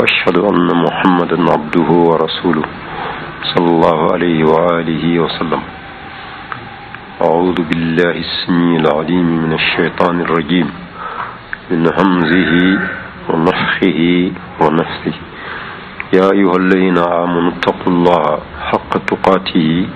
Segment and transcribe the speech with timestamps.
[0.00, 2.62] وأشهد أن محمدا عبده ورسوله
[3.52, 5.62] صلى الله عليه وآله وسلم
[7.22, 10.66] أعوذ بالله السميع العليم من الشيطان الرجيم
[11.70, 12.52] من همزه
[13.28, 14.00] ونفخه
[14.60, 15.16] ونفثه
[16.12, 18.24] يا أيها الذين آمنوا اتقوا الله
[18.70, 19.86] حق تقاته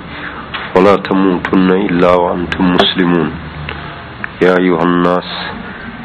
[0.76, 3.28] ولا تموتن إلا وأنتم مسلمون
[4.42, 5.28] يا أيها الناس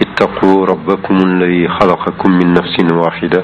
[0.05, 3.43] اتقوا ربكم الذي خلقكم من نفس واحده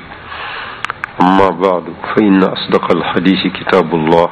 [1.21, 1.83] أما بعد
[2.15, 4.27] فإن أصدق الحديث كتاب الله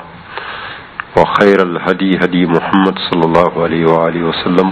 [1.18, 4.70] وخير الهدي هدي محمد صلى الله عليه وآله وسلم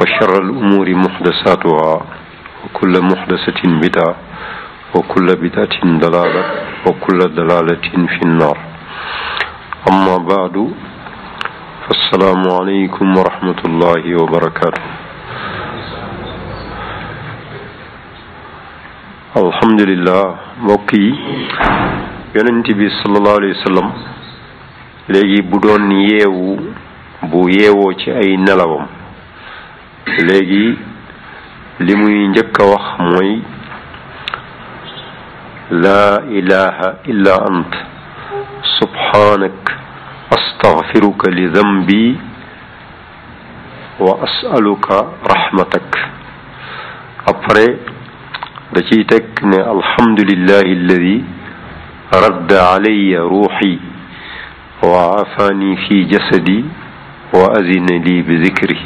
[0.00, 2.00] وشر الأمور محدثاتها
[2.64, 4.14] وكل محدثة بدعة
[4.94, 6.44] وكل بدعة دلالة
[6.86, 8.58] وكل دلالة في النار
[9.92, 10.72] أما بعد
[11.84, 15.05] فالسلام عليكم ورحمة الله وبركاته
[19.36, 21.08] alhamdulilah mbokk yi
[22.34, 23.88] yonent bi sallallahu alayhi wasallam
[25.12, 26.56] léegi bu doon yeewu
[27.30, 28.88] bu yeewoo ci ay nelawam
[30.28, 30.78] léegi
[31.84, 33.32] li muy njëkk a wax mooy
[35.84, 37.72] laa ilaha illa ant
[38.80, 39.64] subhanak
[40.36, 42.04] astaghfiruka li dhanbi
[44.00, 45.92] wa as'aluka rahmatak
[47.28, 47.95] après
[48.74, 51.16] دچی الحمد لله الذي
[52.14, 53.78] رد علي روحي
[54.82, 56.64] وعافاني في جسدي
[57.34, 58.80] وأذن لي بذكري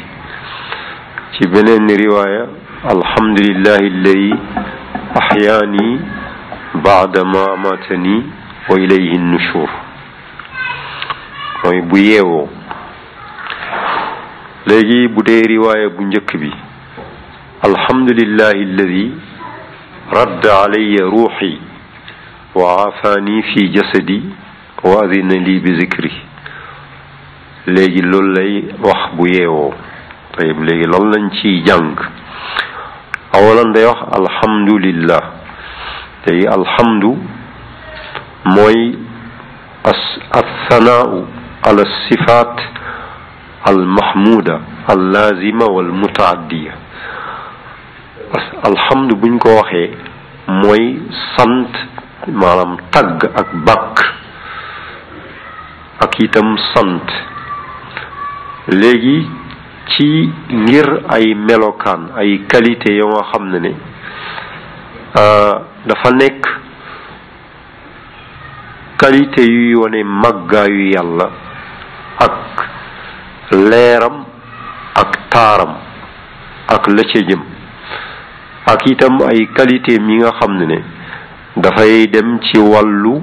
[1.53, 2.45] بنين رواية
[2.93, 4.31] الحمد لله الذي
[5.21, 5.89] أحياني
[6.75, 8.23] بعد ما ماتني
[8.69, 9.69] وإليه النشور
[11.65, 12.47] ويبيهو
[14.67, 16.53] لجي بدي رواية بنجكبي
[17.65, 19.05] الحمد لله الذي
[20.17, 21.57] رد علي روحي
[22.55, 24.21] وعافاني في جسدي
[24.85, 26.11] وأذن لي بذكري
[27.67, 29.71] لجل للي وحبيهو
[30.39, 31.99] طيب لجي للنشي جنك
[33.35, 35.21] أولا ديوح الحمد لله
[36.27, 37.03] تي الحمد
[38.45, 38.95] موي
[40.41, 41.07] الثناء
[41.67, 42.57] على الصفات
[43.69, 44.59] المحمودة
[44.93, 46.80] اللازمة والمتعدية
[48.63, 49.89] alhamdu buñ ko waxee
[50.63, 50.83] mooy
[51.35, 51.71] sant
[52.39, 53.97] maanaam tagg ak bàkk
[56.05, 57.07] ak itam sant
[58.79, 59.17] léegi
[59.91, 60.07] ci
[60.63, 63.71] ngir ay melokaan ay qualité yoo nga xam ne ni
[65.21, 65.53] euh,
[65.87, 66.41] dafa nekk
[69.01, 71.27] qualité yuy wone màggaayu yàlla
[72.27, 72.39] ak
[73.67, 74.23] leeram
[74.95, 75.73] ak taaram
[76.71, 77.03] ak la
[78.61, 80.77] ak itam ay qualité mi nga xam ne ne
[81.57, 83.17] dafay dem ci wàllu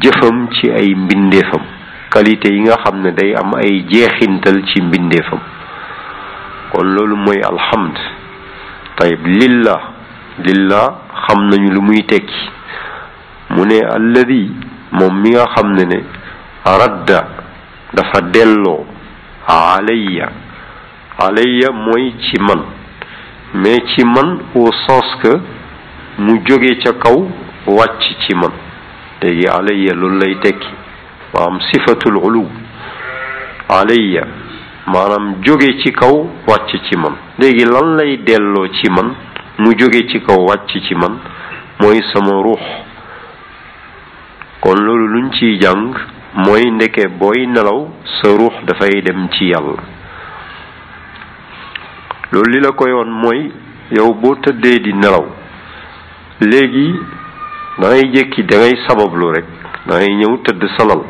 [0.00, 1.62] jëfam ci ay mbindeefam
[2.12, 5.40] qualité yi nga xam ne day am ay jeexintal ci mbindeefam
[6.72, 7.96] kon loolu mooy alhamd
[9.00, 9.80] tayib lillah
[10.44, 10.86] lillah
[11.26, 12.44] xam nañu lu muy tekki
[13.56, 14.52] mu ne alladi
[15.00, 15.98] moom mi nga xam ne ne
[16.68, 17.20] radda
[17.92, 18.84] dafa delloo
[19.48, 20.28] alayya
[21.24, 22.79] alayya mooy ci man
[23.52, 25.34] mais ci man au sens que
[26.18, 27.26] mu jóge ca kaw
[27.66, 28.52] wàcc ci man
[29.20, 30.68] léegi alayya loolu lay tekki
[31.34, 32.46] maanaam sifatul ulu
[33.68, 34.22] alayya
[34.86, 36.14] maanaam jóge ci kaw
[36.46, 39.14] wàcc ci man léegi lan lay delloo ci man
[39.58, 41.18] mu jóge ci kaw wàcc ci man
[41.80, 42.62] mooy sama ruux
[44.60, 45.92] kon loolu luñ ciy jàng
[46.46, 47.88] mooy ndeke booy nelaw
[48.22, 49.98] sa ruux dafay dem ci yàlla
[52.32, 53.50] loolu li la ko yoon mooy
[53.90, 55.24] yow boo tëddee di nelaw
[56.40, 56.86] léegi
[57.80, 59.44] da ngay jékki da ngay sabablu rek
[59.86, 61.02] da ngay ñëw tëdd salal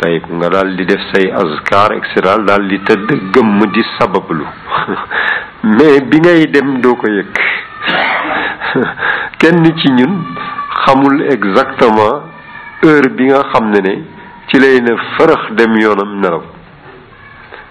[0.00, 4.44] tey nga daal di def say azkar et cetera daal di tëdd gëmm di sabablu
[5.78, 7.38] mais bi ngay dem doo ko yëg
[9.38, 10.18] kenn ci ñun
[10.82, 12.22] xamul exactement
[12.82, 13.94] heure bi nga xam ne ne
[14.48, 16.42] ci lay ne fërëx dem yoonam nelaw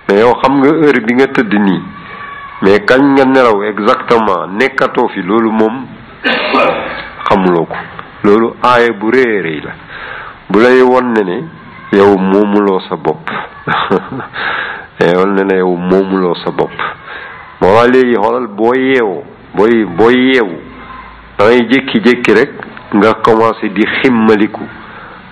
[0.08, 1.97] mais yow xam nga heure bi nga tëdd nii
[2.62, 5.86] mais kañ nga nelaw exactement nekkatoo fi loolu moom
[7.30, 7.76] xamuloo ko
[8.24, 9.32] loolu aaya bu rëy
[9.62, 9.74] a la
[10.50, 11.38] bu lay won ne ne
[11.94, 13.30] yow moomuloo sa bopp
[15.00, 16.74] day won sa bopp
[17.62, 19.24] boobaa léegi xoolal boo yeewoo
[19.56, 20.58] booy boo yeewu
[21.38, 22.52] dangay jékki-jékki rek
[22.96, 24.64] nga commencé di ximmaliku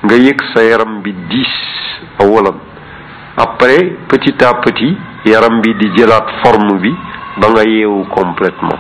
[0.04, 1.58] nga yëg sa yaram bi diis
[2.20, 2.60] awalan
[3.36, 4.96] après petit à petit
[5.26, 6.94] yaram bi di jëlaat forme bi
[7.38, 8.80] ba nga yewu complètement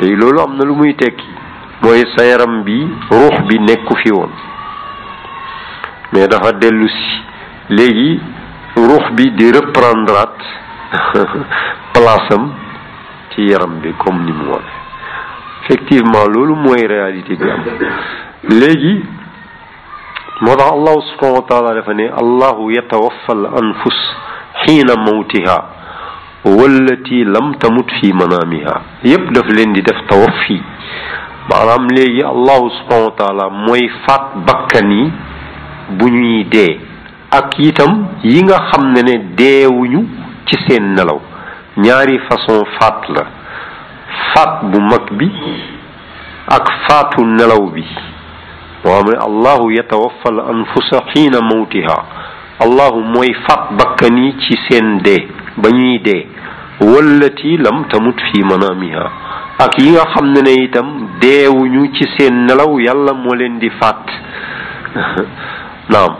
[0.00, 1.26] et loolu am na lu muy tekki
[1.82, 4.30] mooy sa yaram bi ruux bi nekku fi woon
[6.12, 7.18] mais dafa dellu si
[7.68, 8.20] léegi
[8.76, 10.38] ruux bi di reprendre at
[11.92, 12.52] place am
[13.34, 14.70] ci yaram bi comme ni mu wone
[15.64, 17.64] effectivement loolu mooy réalité bi am
[18.48, 19.02] léegi
[20.40, 23.98] moo tax allahu subhanahu wa taala dafa ne allahu yatawaffa al anfus
[24.64, 25.77] xiina mawtihaa
[26.46, 30.60] والتي لم تمت في منامها يبدا فلين دي دف توفي
[31.50, 35.10] مانام لي الله سبحانه وتعالى موي فات بكاني
[35.90, 36.68] بني دي
[37.32, 40.02] اك يتام ييغا خامن ني دي وونو
[40.46, 41.20] تي سين نلاو
[41.78, 43.22] نياري فاصون فات لا
[44.34, 45.30] فات بو مك بي
[46.56, 47.86] اك فات نلاو بي
[48.86, 51.98] وامي الله يتوفى الانفس حين موتها
[52.64, 55.26] allahu mooy fab bakkan ci seen dee
[55.56, 56.26] ba ñuy dee
[56.82, 59.04] wallati lam tamut fi manaamiha
[59.58, 60.88] ak yi nga xam ne ne itam
[61.22, 64.06] deewuñu ci seen nelaw yàlla moo leen di faat
[65.92, 66.14] naam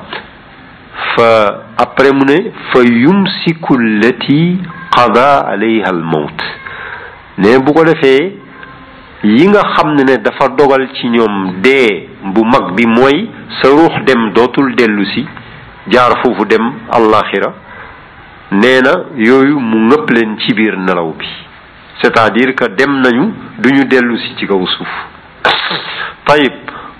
[1.17, 1.29] fa
[1.76, 4.58] après mu ne fa yumsiku llati
[4.94, 6.38] qada alayha al mawt
[7.38, 8.37] ne bu ko defee
[9.26, 13.26] yi nga xam ne ne dafa dogal ci ñoom dee bu mag bi mooy
[13.61, 15.26] sa ruux dem dootul dellusi
[15.93, 16.64] jaar foofu dem
[16.96, 17.50] àllaaxira
[18.62, 18.93] nee na
[19.29, 21.26] yooyu mu ngëpp leen ci biir nelaw bi
[22.00, 23.25] cest à que dem nañu
[23.58, 24.93] duñu dellusi ci kaw suuf
[26.26, 26.55] tayib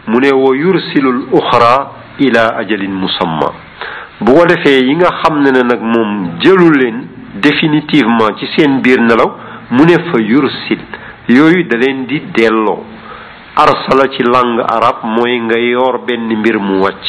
[0.08, 1.75] mu ne wa yursilul uxra
[2.19, 3.49] ila ajalin musamma
[4.20, 7.06] bu ko defee yi nga xam ne ne nag moom jëlu leen
[7.46, 9.31] définitivement ci seen biir nelaw
[9.70, 10.81] mu ne fa yursil
[11.29, 12.84] yooyu da leen di delloo
[13.56, 17.06] arsala ci langue arab mooy nga yoor benn mbir mu wàcc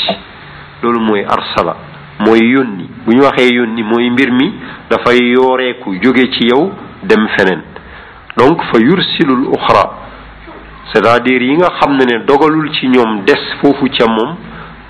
[0.82, 1.76] loolu mooy arsala
[2.20, 4.48] mooy yónni bu ñu waxee yónni mooy mbir mi
[4.90, 6.72] dafay yooreeku jóge ci yow
[7.04, 7.62] dem feneen
[8.38, 9.86] donc fa yursilul uxra
[10.94, 14.36] c'est-à-dire yi nga xam ne ne dogalul ci ñoom des foofu ca moom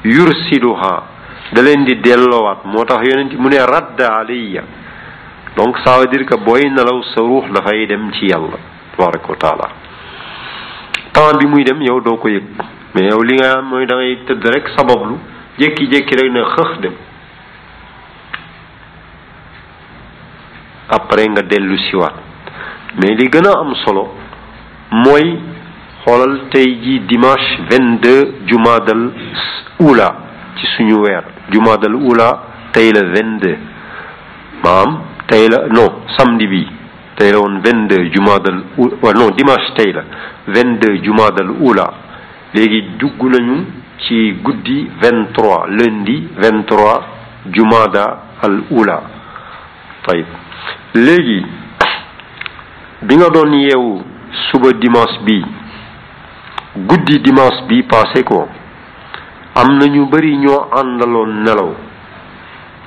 [0.03, 1.03] yursiluha
[1.53, 4.63] da leen di delloowaat moo tax yonent mu ne radda alayya
[5.57, 8.57] donc ça veut que booy nelaw sa ruux dafay dem ci yàlla
[8.95, 9.27] tabaraka
[9.57, 9.69] wa
[11.13, 12.43] temps bi muy dem yow doo ko yëg
[12.93, 13.95] mais yow li nga mooy da
[14.27, 15.17] tëdd rek sabablu
[15.61, 16.95] jékki-jékki rek na xëx dem
[20.97, 22.15] après nga dellu siwaat
[22.99, 24.03] mais li gën a am solo
[25.05, 25.25] mooy
[26.03, 29.01] xoolal tey ji dimanche vingt deux jumaadal
[29.89, 30.07] ula
[30.57, 31.23] ci suñu weer
[31.53, 32.29] jumaadal ula
[32.73, 33.57] tey la vingt deux
[34.63, 34.91] maam
[35.29, 36.61] tey la non samedi bi
[37.17, 40.03] tey la woon vingt deux jumaadal ula non dimanche tey la
[40.55, 41.85] vingt deux jumaadal ula
[42.53, 43.57] léegi dugg nañu
[43.99, 48.97] ci guddi 23 lundi 23 jumada al ula
[50.05, 50.25] tayib
[50.93, 51.43] léegi
[53.01, 53.99] bi nga doon yeewu
[54.49, 55.35] suba dimanche bi
[56.87, 58.47] guddi dimanche bi paase ko
[59.55, 61.73] am na ñu bari ñoo àndaloon nelaw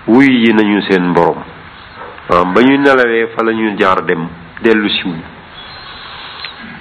[0.06, 1.36] wuy yi nañu seen borom
[2.30, 4.28] waaw ba ñu nelawee fa la jaar dem
[4.62, 5.20] dellu siwuñ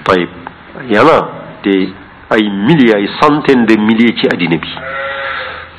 [0.06, 0.30] tayib
[0.88, 1.18] yana
[1.62, 1.94] te
[2.32, 4.70] ay milliers ay centaine de milliers ci àddina bi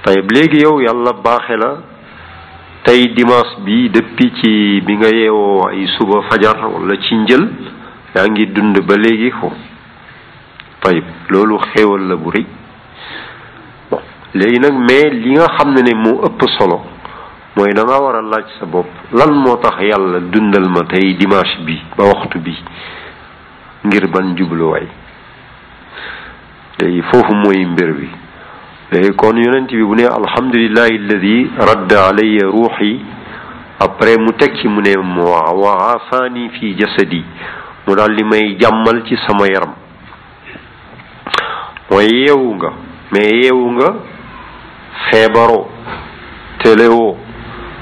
[0.04, 1.70] tey léegi yow yàlla baaxe la
[2.84, 7.48] tey dimanche bi depuis ci bi nga yewoo ay suba fajar wala ci njël
[8.14, 9.50] yaa ngi dund ba léegi ko
[10.82, 12.46] tey loolu xéewal la bu rëy
[14.34, 16.82] léegi nag mais li nga xam ne ne moo ëpp solo
[17.56, 21.56] mooy da nga war laaj sa bopp lan moo tax yàlla dundal ma tey dimanche
[21.64, 22.52] bi ba waxtu bi
[23.86, 24.86] ngir ban jubluwaay
[26.80, 28.08] léegi foofu mooy mbir bi
[28.92, 33.00] léegi kon yonent bi bu ne alhamdulillahi alladi radda alayya ruuxi
[33.80, 37.24] après mu teg ci mu ne wa wa afaani fi jasadi
[37.86, 39.74] mu daal li may jàmmal ci sama yaram
[41.90, 42.70] mooy yeewu nga
[43.12, 43.88] mais yeewu nga
[45.10, 45.68] feebaroo
[46.62, 47.16] téléwoo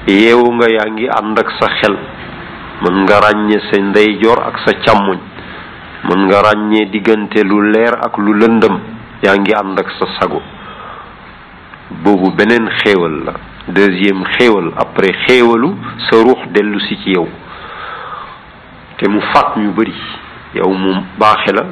[0.08, 1.96] yeewu nga yaa ngi ànd ak sa xel
[2.82, 5.20] mën nga ràññe sa ndeyjoor ak sa càmmoñ
[6.08, 8.74] mën nga ràññee diggante lu leer ak lu lëndam
[9.22, 10.40] yaa ngi ànd ak sa sago
[12.02, 13.32] boobu beneen xéewal la
[13.68, 15.70] deuxième xéewal après xéewalu
[16.08, 17.28] sa ruux dellu ci yow
[18.98, 19.94] te mu faat ñu bari
[20.54, 21.64] yow mu baaxe la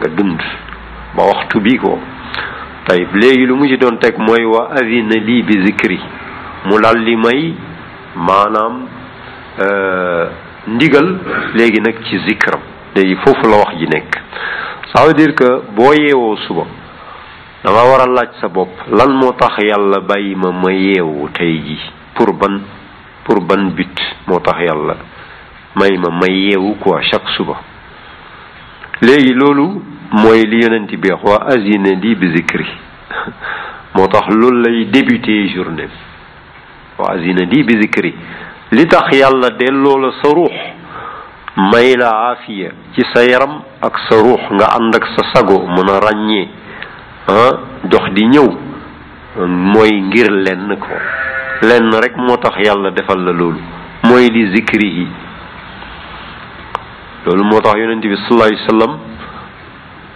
[0.00, 0.40] nga dund
[1.16, 1.98] ba waxtu bi ko
[2.88, 5.98] tayib léegi lu mu ci doon teg mooy wa azina lii bi zikri
[6.66, 7.54] mu lal li may
[8.16, 8.74] maanaam
[9.62, 10.26] euh,
[10.68, 11.16] ndigal
[11.56, 12.60] léegi nag ci zikram
[12.94, 14.14] day foofu la wax ji nekk
[14.94, 16.64] ça veut dire que boo yeewoo suba
[17.64, 21.54] dama war a laaj sa bopp lan moo tax yàlla bàyyi ma ma yeewu tey
[21.64, 21.78] ji
[22.14, 22.60] pour ban
[23.24, 24.96] pour ban but moo tax yàlla
[25.76, 27.54] may ma ma yeewu quoi chaque suba
[29.00, 29.82] léegi loolu
[30.12, 32.28] mooy li yonent bi wax waa azina di bi
[33.96, 35.98] moo tax loolu lay débuter journée bi
[37.02, 38.14] waa azina li bi zikri
[38.72, 40.50] li tax yàlla delloo la sa ruux
[41.56, 45.88] may la aafiya ci sa yaram ak sa ruux nga ànd ak sa sago mën
[45.90, 46.48] a ràññee
[47.28, 47.52] ah
[47.84, 48.46] dox di ñëw
[49.46, 50.96] mooy ngir lenn ko
[51.68, 53.60] lenn rek moo tax yàlla defal la loolu
[54.08, 55.06] mooy li zikri yi
[57.26, 58.96] loolu moo tax yonent bi sallallahu alayhi wasallam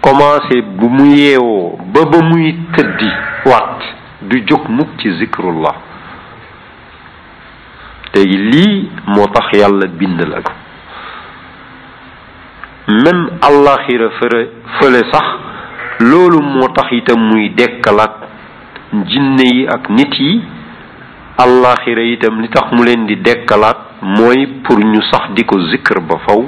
[0.00, 3.10] commencé bu mu yeewoo ba ba muy tëddi
[3.44, 3.80] waat
[4.22, 5.76] du jóg mukk ci zikrullah
[8.12, 10.52] te lii moo tax yàlla bind la ko
[12.88, 14.40] même allaxira fële
[14.80, 15.26] fële sax
[16.00, 18.14] loolu moo tax itam muy dekkalaat
[18.94, 20.40] ak jinne yi ak nit yi
[21.38, 26.00] allaxira itam li tax mu leen di dekkalaat mooy pour ñu sax di ko zikr
[26.00, 26.44] ba faw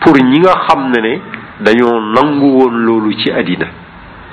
[0.00, 1.20] pour ñi nga xam ne ne
[1.60, 3.66] dañoo nangu loolu ci àddina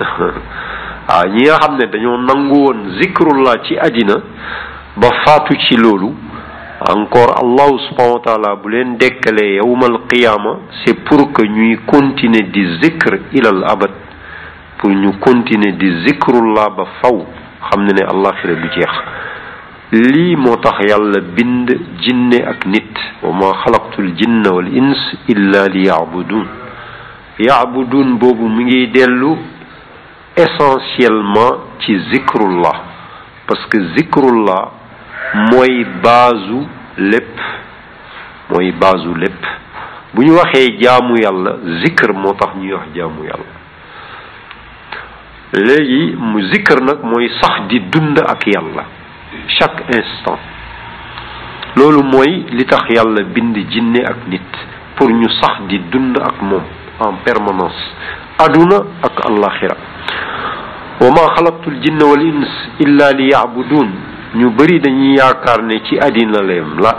[0.00, 0.32] waaw
[1.08, 4.14] ah, ñi nga xam ne dañoo nangu woon zikrullah ci àddina
[4.96, 6.14] ba faatu ci loolu
[6.88, 13.20] encore allahu subhanahu bu leen dekkalee yowmal qiyaama c'est pour que ñuy continé di zikr
[13.36, 13.90] ilal abad
[14.78, 17.20] pour ñu continuer di zikrullah ba faw
[17.68, 18.94] xam na ne ne àllaaxira du jeex
[20.08, 21.68] lii moo tax yàlla bind
[22.00, 24.96] jinne ak nit wa ma xalaqtul jinna wal ins
[25.28, 26.46] illa li yaabudun
[27.38, 29.36] yaabudun boobu mu ngi dellu
[30.34, 32.82] essentiellement ci zikrullah
[33.46, 34.79] parce que zikrullah
[35.34, 36.66] mooy baasu
[36.98, 37.36] lépp
[38.50, 39.42] mooy baasu lépp
[40.14, 41.52] bu ñu waxee jaamu yàlla
[41.84, 43.50] zikr moo tax ñuy wax jaamu yàlla
[45.52, 48.84] léegi mu zikr nag mooy sax di dund ak yàlla
[49.58, 50.38] chaque instant
[51.76, 54.50] loolu mooy li tax yàlla bind jinne ak nit
[54.96, 56.62] pour ñu sax di dund ak moom
[57.00, 57.82] en permanence
[58.38, 59.76] aduna ak alaxira
[61.00, 62.22] wa ma xalaqtu l jinna wal
[62.80, 63.90] illa li yacbuduun
[64.34, 66.92] ñu bëri dañuy yaakaar ne ci àddina layam la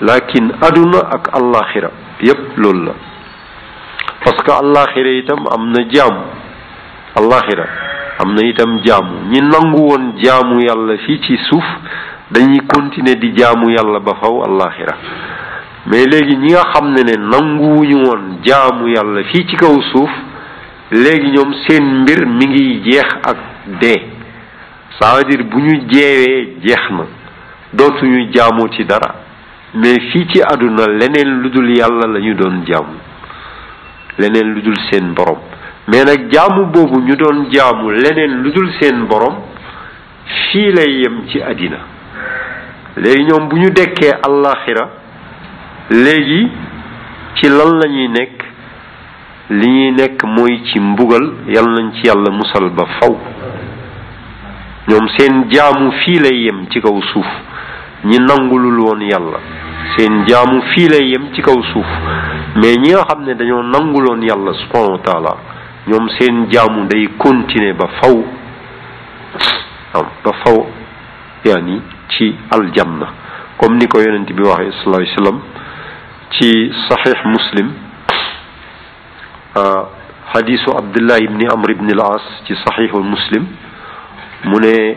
[0.00, 1.90] lakin àdduna ak allaxira
[2.22, 2.92] yépp loolu la
[4.24, 6.22] parce que allaxira itam am na jaamu
[7.16, 7.64] allaxira
[8.20, 11.64] am na itam jaamu ñi nangu woon jaamu yàlla fii ci suuf
[12.30, 14.96] dañuy continuer di jaamu yàlla ba faw allaxira
[15.86, 20.10] mais léegi ñi nga xam ne ne nanguwuñu woon jaamu yàlla fii ci kaw suuf
[20.90, 23.36] léegi ñoom seen mbir mi ngi jeex ak
[23.80, 24.15] dee
[25.00, 27.04] ça veut bu ñu jeewee jeex na
[27.74, 29.14] dootuñu jaamu ci dara
[29.74, 32.96] mais fii ci àdduna leneen lu dul yàlla lañu doon jaamu
[34.18, 35.36] leneen lu dul seen borom
[35.88, 39.34] mais nag jaamu boobu ñu doon jaamu leneen lu dul seen boroom
[40.50, 41.76] fii lay yem ci àddina
[42.96, 44.88] léegi ñoom bu ñu dekkee àllaaxira
[45.90, 46.48] léegi
[47.34, 48.44] ci lan lañuy nekk
[49.50, 53.14] li ñuy nekk mooy ci mbugal yàlla nañ ci yàlla musal ba faw
[54.88, 57.26] ñoom seen jaamu fii lay yem ci kaw suuf
[58.04, 59.38] ñi nangulul yàlla
[59.96, 61.86] seen jaamu fii lay yem ci kaw suuf
[62.54, 65.36] mais ñi nga xam ne dañoo nanguloon yàlla subhanahu wa
[65.88, 68.14] ñoom seen jaamu day continuer ba faw
[70.24, 70.58] ba faw
[71.44, 73.06] yaani ci aljam aljanna
[73.58, 75.40] comme ni ko yonent bi waxee sallallahu alayhi
[76.30, 77.70] ci saxiix muslim
[80.32, 83.46] xadiisu ah, abdullah ibni amr ibni al ci saxiixul muslim
[84.46, 84.96] mu ne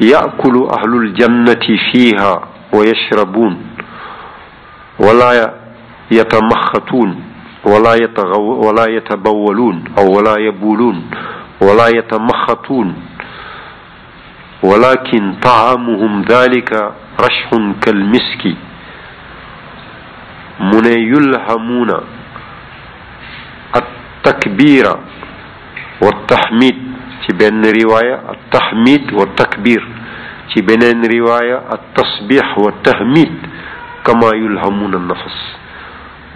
[0.00, 2.32] yakulu ahlul jannati fiha
[2.72, 3.56] wa yashrabuun
[4.98, 5.30] wala
[6.10, 7.20] yatamaxatuun
[7.64, 10.98] wala yata wala yatabawaluun aw wala yabuuluun
[11.60, 12.94] wala yatamaxatuun
[14.64, 16.72] ولكن طعامهم ذلك
[17.20, 17.48] رشح
[17.84, 18.42] كالمسك
[20.72, 21.90] من يلهمون
[23.76, 24.86] التكبير
[26.02, 26.93] والتحميد
[27.24, 29.80] ci benn riwaaya al tahmid wa takbir
[30.52, 33.32] ci beneen riwaaya al tasbix wa tahmid
[34.04, 35.36] kama yulhamuuna nafas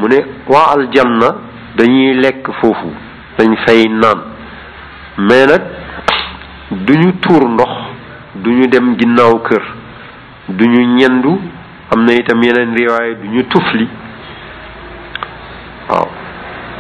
[0.01, 1.29] mu ne waa aljanna
[1.77, 2.89] dañuy lekk foofu
[3.39, 4.23] dañ fay naan
[5.19, 5.65] mais nag
[6.73, 7.71] duñu tuur ndox
[8.41, 9.63] duñu dem ginnaaw kër
[10.49, 11.37] duñu ñendu
[11.93, 13.87] am na itam yeneen riwaaya duñu tufli
[15.91, 16.09] waaw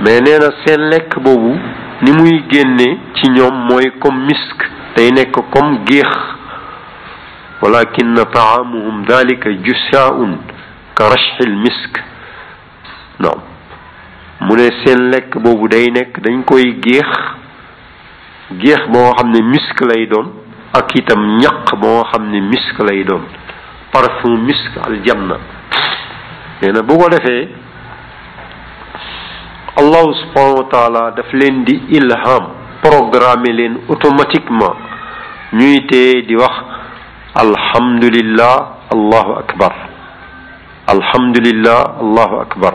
[0.01, 1.61] mais nee na seen lekk boobu
[2.03, 4.59] ni muy génne ci ñoom mooy comme misk
[4.97, 6.13] day nekk comme géex
[7.63, 10.37] walakin taamuhum dalika jusaaun
[10.95, 11.99] ka rashil misk
[13.19, 13.39] non
[14.43, 17.11] mu ne seen lekk boobu day nekk dañ koy géex
[18.63, 20.31] géex boo xam ne misk lay doon
[20.75, 23.25] ak itam ñaq boo xam ne misk lay doon
[23.93, 25.37] parfum misk aljanna
[26.63, 27.67] nee na ko defee
[29.79, 32.45] Allah subhanahu wa taala daf leen di ilham
[32.83, 34.75] programmer leen automatiquement
[35.55, 36.51] ñuy téye di wax
[37.43, 38.55] alhamdulillah
[38.95, 39.73] allahu akbar
[40.91, 42.75] alhamdulillah allahu akbar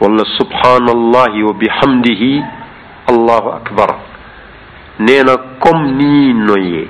[0.00, 2.40] wala subhanallahi wa bihamdihi
[3.12, 3.90] allahu akbar
[5.04, 6.88] nee na comme ni ñuy noyee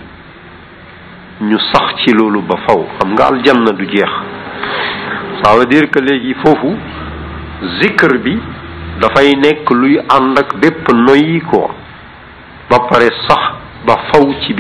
[1.51, 4.07] ñu sax ci loolu ba faw xam nga aljanna du jeex
[5.43, 6.79] ça veut dire que léegi foofu
[7.83, 8.39] zikr bi
[9.11, 10.39] fay nekk luy ànd
[12.71, 13.09] ba pare
[13.87, 14.55] ba faw ci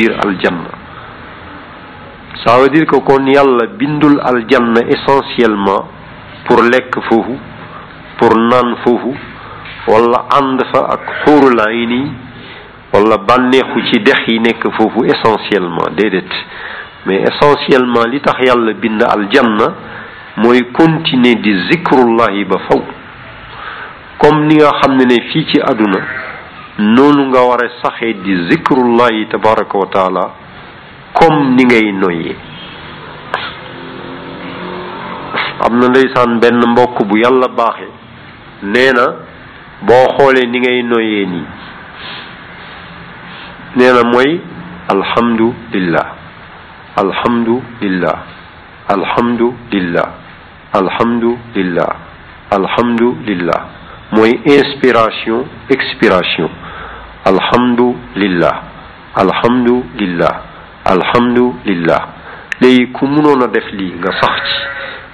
[2.45, 4.21] ça veut dire que kon yàlla bindul
[4.89, 5.85] essentiellement
[6.47, 7.37] pour lekk foofu
[8.19, 9.15] pour naan foofu
[9.87, 11.35] wala ànd fa ak ci
[14.35, 14.55] yi
[15.05, 15.89] essentiellement
[17.07, 19.67] mais essentiellement li tax yàlla bind aljanna
[20.39, 22.81] mooy continuer di zikrullahi ba faw
[24.23, 25.99] comme ni nga xam ne ne fii ci àdduna
[26.97, 30.23] noonu nga war a saxee di zikrullahi tabaraka wa taala
[31.19, 32.37] comme ni ngay noyyi
[35.67, 37.89] am na ndeysaan benn mbokk bu yàlla baaxe
[38.73, 39.05] nee na
[39.89, 41.45] boo xoolee ni ngay noyee nii
[43.77, 44.39] nee na mooy
[44.95, 46.07] alhamdulillah
[47.03, 48.17] alhamdulillah
[48.95, 50.09] alhamdulillah
[50.81, 51.91] alhamdulillah
[52.59, 53.63] alhamdulillah
[54.13, 56.51] mooy inspiration expiration
[57.25, 58.55] alhamdulillah
[59.17, 60.33] alhamdulillah
[60.85, 62.01] alhamdulillah
[62.61, 64.59] léegi ku mënoon a def lii nga sax ci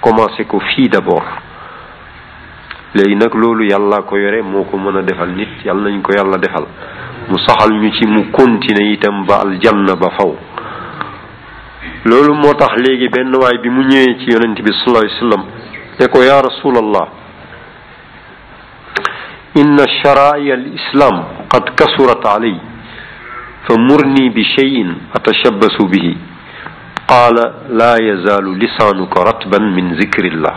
[0.03, 1.23] commencé ko fii d'abord
[2.93, 6.11] léegi nag loolu yàlla ko yore moo ko mën a defal nit yàlla nañ ko
[6.19, 6.65] yàlla defal
[7.29, 10.35] mu saxal ñu ci mu continuer itam ba aljanna ba faw
[12.03, 15.43] loolu moo tax léegi benn waay bi mu ñëwee ci yonent bi sallallahu alayhi wasallam
[15.99, 17.07] ne ko yaa rasulallah
[19.61, 21.15] إن شرائع الإسلام
[21.53, 22.55] قد كسرت علي
[23.67, 24.75] فمرني بشيء
[25.15, 26.07] أتشبث به
[27.13, 27.37] قال
[27.81, 30.55] لا يزال لسانك رطبا من ذكر الله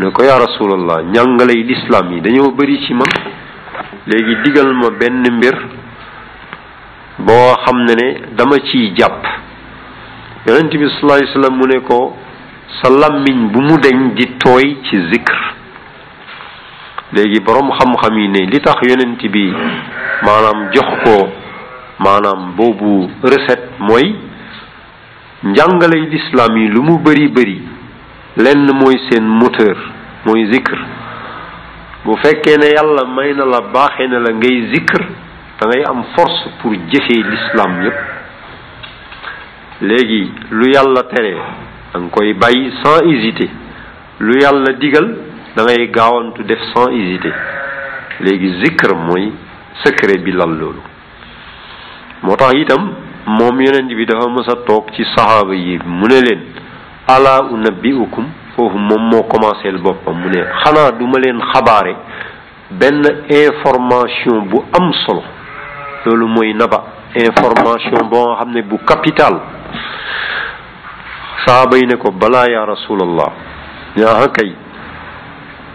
[0.00, 3.12] ne ko yaa rasulallah njàngale yi lislaam yi dañoo bëri ci man
[4.08, 5.56] léegi digal ma benn mbir
[7.26, 9.22] boo xam ne ne dama ciy jàpp
[10.46, 11.98] yonent bi sallallahu alayhi wasallam mu ne ko
[12.78, 15.51] sa làmmiñ bu mu deñ di tooy ci zikr
[17.12, 19.44] léegi borom xam-xam yi ne li tax yonent bi
[20.24, 21.14] maanaam jox ko
[21.98, 24.16] maanaam boobu recette mooy
[25.44, 27.58] njàngale lislaam yi lu mu bari bari
[28.36, 29.76] lenn mooy seen moteur
[30.24, 30.78] mooy zikr
[32.04, 35.04] bu fekkee ne yàlla may na la baaxee na la ngay zikr
[35.60, 37.98] dangay am force pour jëfee lislaam yépp
[39.82, 41.36] léegi lu yàlla tere
[41.92, 43.50] da koy bàyyi sans hésiter
[44.18, 45.21] lu yàlla digal
[45.56, 47.32] da gaawantu def sans hésiter
[48.20, 49.32] léegi zikr mooy
[49.84, 50.80] secret bi lal loolu
[52.22, 52.94] moo tax itam
[53.26, 56.40] moom yonent bi dafa mës a toog ci saxaaba yi mu ne leen
[57.06, 58.24] ala unabbiukum
[58.56, 61.94] foofu moom moo commencé boppam mu ne xanaa duma leen xabaare
[62.70, 65.22] benn information bu am solo
[66.06, 66.82] loolu mooy naba
[67.14, 69.38] information boo nga xam ne bu capital
[71.44, 73.32] saxaaba yi ne ko balaa yaa rasulallah
[73.96, 74.56] ñaa kay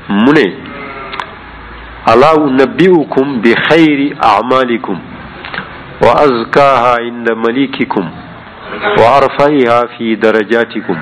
[0.09, 0.53] مني
[2.13, 4.99] ألا أنبئكم بخير أعمالكم
[6.03, 8.09] وأزكاها عند مليككم
[8.99, 10.97] وأرفعها في درجاتكم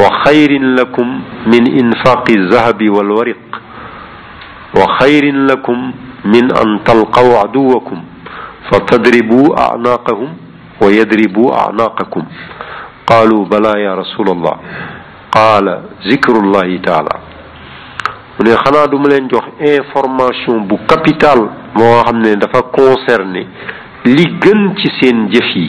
[0.00, 3.36] وخير لكم من إنفاق الذهب والورق
[4.76, 5.92] وخير لكم
[6.24, 8.02] من أن تلقوا عدوكم
[8.72, 10.28] فتضربوا أعناقهم
[10.82, 12.22] ويضربوا أعناقكم
[13.06, 14.56] قالوا بلى يا رسول الله
[15.32, 15.80] قال
[16.12, 17.18] ذكر الله تعالى
[18.38, 19.46] mu ne xanaa duma leen jox
[19.78, 21.38] information bu capital
[21.78, 23.42] moo xam ne dafa concerné
[24.14, 25.68] li gën ci seen jëf yi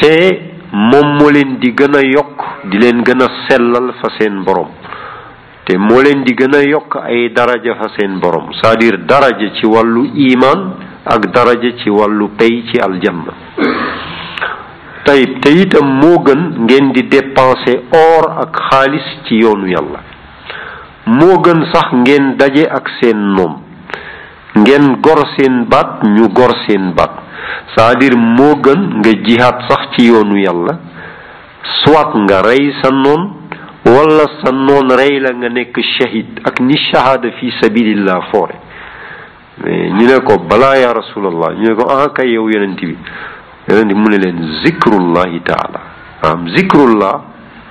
[0.00, 0.12] te
[0.90, 2.38] moom moo leen di gën a yokk
[2.70, 4.70] di leen gën a sellal fa seen boroom
[5.66, 9.66] te moo leen di gën a yokk ay daraja fa seen borom c'est-à-dire daraja ci
[9.66, 10.60] wàllu iman
[11.04, 13.24] ak daraja ci wàllu pay ci aljam
[15.04, 20.00] tey te itam moo gën ngeen di dépenser or ak xaalis ci yoonu yàlla
[21.18, 23.54] moo gën sax ngeen daje ak seen noom
[24.62, 27.14] ngeen gor seen baat ñu gor seen baat
[27.72, 30.74] cest à moo gën nga jihaat sax ci yoonu yàlla
[31.82, 33.22] soit nga rey sa noon
[33.92, 38.56] wala sa noon rey la nga nekk shahid ak ni shahada fi sabilillah foore
[39.64, 42.96] mais ñu ne ko balaa ya rasulallah ñu ne ko ah yow yonent bi
[43.68, 45.80] yonent bi mu ne leen zikrullahi taala
[46.30, 47.14] am zikrullah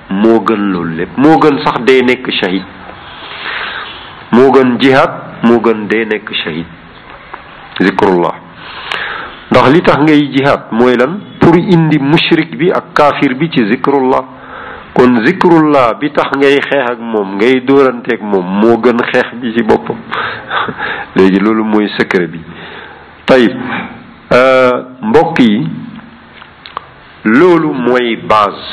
[0.10, 2.66] moo gën loolu lépp moo gën sax day nekk shahid
[4.32, 5.14] moo gën jihaad
[5.48, 6.66] moo gën dee nekk shahid
[7.82, 8.36] zikrullah
[9.52, 13.66] ndax li tax ngay jihaad mooy lan pour indi mushrik bi ak kaafir bi ci
[13.72, 14.24] zikrullah
[14.94, 19.54] kon zikrullah bi tax ngay xeex ak moom ngay dóoranteeg moom moo gën xeex bi
[19.54, 19.98] ci boppam
[21.16, 22.40] léegi loolu mooy secret bi
[23.26, 23.56] tayib
[24.32, 25.68] euh, mbokk yi
[27.24, 28.70] loolu mooy base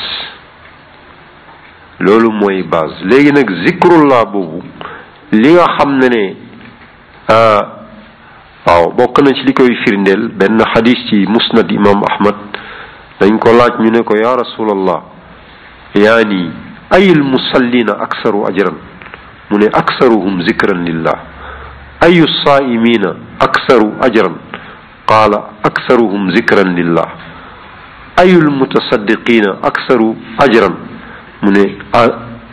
[1.99, 4.61] loolu mooy base léegi nag zikrullah boobu
[5.31, 6.23] li nga xam ne ne
[8.65, 12.35] waaw bokk na ci li koy firndeel benn xadis ci musnad imam ahmad
[13.19, 15.01] dañ ko laaj ñu ne ko yaa rasulallah
[15.95, 16.51] yaani
[16.91, 18.75] ayil musallina aksaru ajran
[19.51, 21.17] mu ne aksaruhum zikran lillah
[22.01, 24.35] ayu saimina aksaru ajran
[25.07, 25.31] قال
[25.65, 27.07] أكثرهم ذكرا لله
[28.19, 30.13] أي المتصدقين أكثر
[30.43, 30.71] أجرا
[31.43, 31.55] من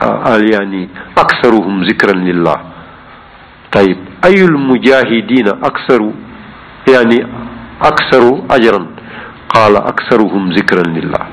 [0.08, 0.88] عالياني
[1.18, 2.56] أكثرهم ذكرا لله
[3.72, 3.96] طيب
[4.28, 6.12] أي المجاهدين أكثر
[6.94, 7.26] يعني
[7.82, 8.86] أكثر أجرا
[9.48, 11.24] قال أكثرهم ذكرا لله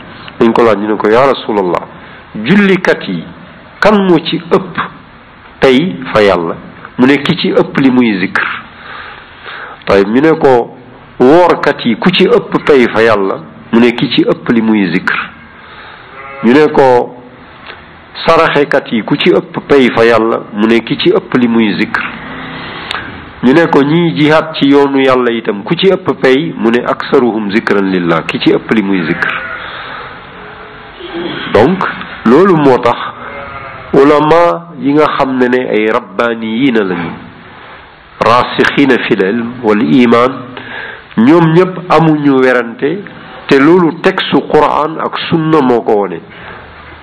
[0.42, 1.84] dañ ko laaj ñu ne ko yaa rasulallah
[2.34, 3.20] jullikat yi
[3.78, 4.76] kan moo ci ëpp
[5.62, 6.56] tey fa yàlla
[6.98, 8.48] mu ne ki ci ëpp li muy zikr
[9.86, 10.54] tey ñu ne ko
[11.20, 13.38] woorkat yi ku ci ëpp tey fa yàlla
[13.72, 15.20] mu ne ki ci ëpp li muy zikr
[16.48, 16.88] ñu ne ko
[18.26, 21.72] saraxekat yi ku ci ëpp pay fa yàlla mu ne ki ci ëpp li muy
[21.80, 22.04] zikr
[23.44, 26.84] ñu ne ko ñii jihaat ci yoonu yàlla itam ku ci ëpp pay mu ne
[26.86, 29.32] aksaruhum zikran lillah ki ci ëpp li muy zikr
[31.56, 31.80] donc
[32.28, 33.00] loolu moo tax
[33.96, 37.12] ulama yi nga xam ne ne ay rabbaaniyiina lañu
[38.28, 40.32] raasixiina fil ilm wal iman
[41.18, 43.02] ñoom ñëpp amuñu werante
[43.48, 46.20] te loolu textu quran ak sunna moo ko wone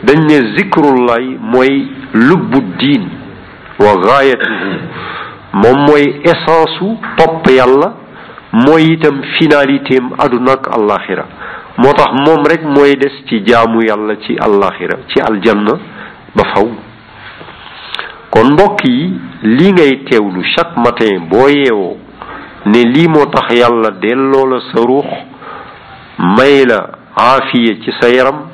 [0.02, 3.04] dañ ne zikrullahi mooy lubbu diin
[3.80, 4.70] wa gaayatuhu
[5.54, 6.98] moom mooy essence u
[7.52, 7.92] yàlla
[8.52, 11.24] mooy itam finalité am àdduna ak àllaaxira
[11.78, 15.74] moo tax moom rekk mooy des ci jaamu yàlla ci àllaaxira ci aljanna
[16.36, 16.68] ba faw
[18.30, 21.96] kon mbokk yi li ngay teewlu chaque matin boo yeewoo
[22.66, 25.06] ne lii moo tax yàlla delloo la sa ruux
[26.36, 26.80] may la
[27.18, 28.46] aafiya ci sa yaram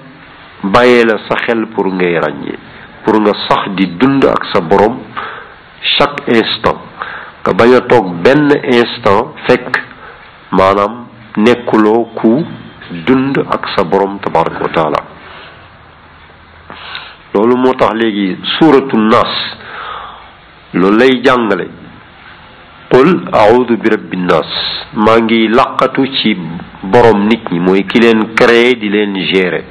[0.72, 2.58] bàyyee la sa xel pour ngay ràññee
[3.04, 4.94] pour nga sax di dund ak sa borom
[5.96, 6.80] chaque instant
[7.42, 8.48] nga bañ a toog benn
[8.78, 9.70] instant fekk
[10.56, 10.94] maanaam
[11.44, 12.30] nekkuloo ku
[13.06, 15.02] dund ak sa borom tabaraka wa
[17.34, 18.26] loolu moo tax léegi
[18.58, 19.34] suuratu naas
[20.78, 21.66] loolu lay jàngale
[22.92, 23.10] qul
[23.42, 24.50] audu bi rabbi naas
[25.04, 26.30] maa ngi laqatu ci
[26.92, 29.64] borom nit ñi mooy ki leen créé di leen géré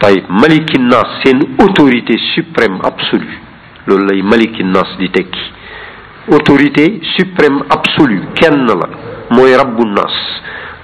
[0.00, 0.76] Taï maliki
[1.24, 3.40] c'est une autorité suprême absolue
[3.86, 5.40] loolu lay maliki nas di tekki
[6.32, 8.76] autorité suprême absolue kenn la
[9.34, 10.14] mooy rabbu nas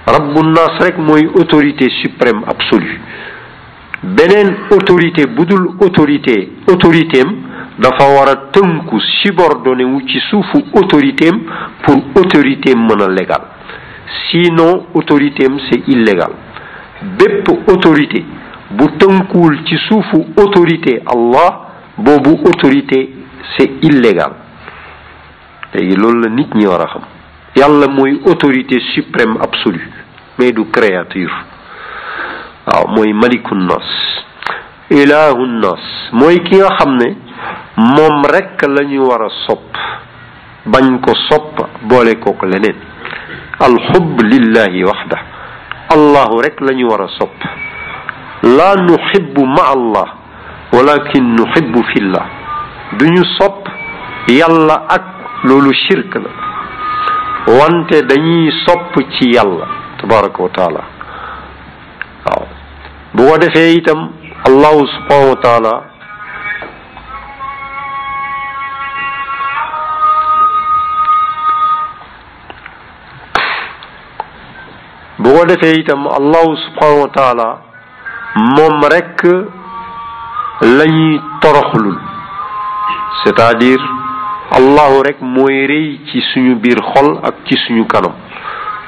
[0.05, 2.99] rabbu nas rek mooy autorité suprême absolue
[4.03, 7.29] Benen autorité bu dul autorité autoritéem
[7.79, 11.39] dafa war a tënku subordonné wu ci suufu autoritéem
[11.83, 13.43] pour autorité mën légal
[14.29, 16.31] sinon autoritéem c'est illégal
[17.17, 18.23] Bep autorité
[18.71, 21.61] bu tënkuwul ci suufu autorité Allah
[21.97, 23.09] boobu autorité
[23.57, 24.31] c'est illégal
[25.73, 27.01] léegi loolu la nit ñi war a xam
[27.55, 29.87] yàlla mooy autorité suprême absolue
[30.39, 31.31] mais du créature
[32.73, 33.87] waaw mooy maliku nas
[34.89, 37.15] ilahu nas mooy ki nga xam ne
[37.77, 39.77] moom rekk la ñu war a sopp
[40.65, 42.75] bañ ko sopp boole kook leneen
[43.59, 45.17] alxub lillahi waxda
[45.95, 47.45] allahu rekk la ñu war a sopp
[48.43, 50.05] لا نحب مع الله
[50.73, 52.25] ولكن نحب في الله
[52.99, 53.61] دنيو صب
[54.29, 55.03] يلا اك
[55.45, 56.21] لولو شرك
[57.47, 59.65] وانت دنيو صب تي يلا
[60.03, 60.81] تبارك وتعالى
[63.15, 64.09] بو دفيتم
[64.47, 65.81] الله سبحانه وتعالى
[75.19, 77.49] بو دفيتم الله سبحانه وتعالى
[78.35, 79.23] mom rek
[80.61, 81.95] lañuy toroxlul
[83.23, 83.79] c'est-à-dire
[84.51, 88.11] allah rek moy rëy ci suñu bir xol ak ci suñu kanam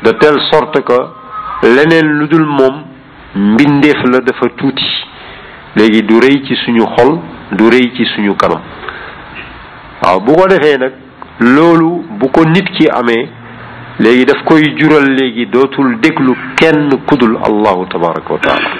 [0.03, 0.97] de telle sorte que
[1.63, 2.75] leneen ludul mom
[3.35, 4.85] mbindef la dafa tuuti
[5.77, 7.17] léegi du rëy ci suñu xol
[7.53, 8.59] du rëy ci suñu kanam
[10.03, 10.91] waaw bu ko defee nag
[11.39, 13.29] loolu bu ko nit ki amee
[13.99, 18.71] léegi daf koy jural léegi dootul déglu kenn kudul allahu tabaraka wa taala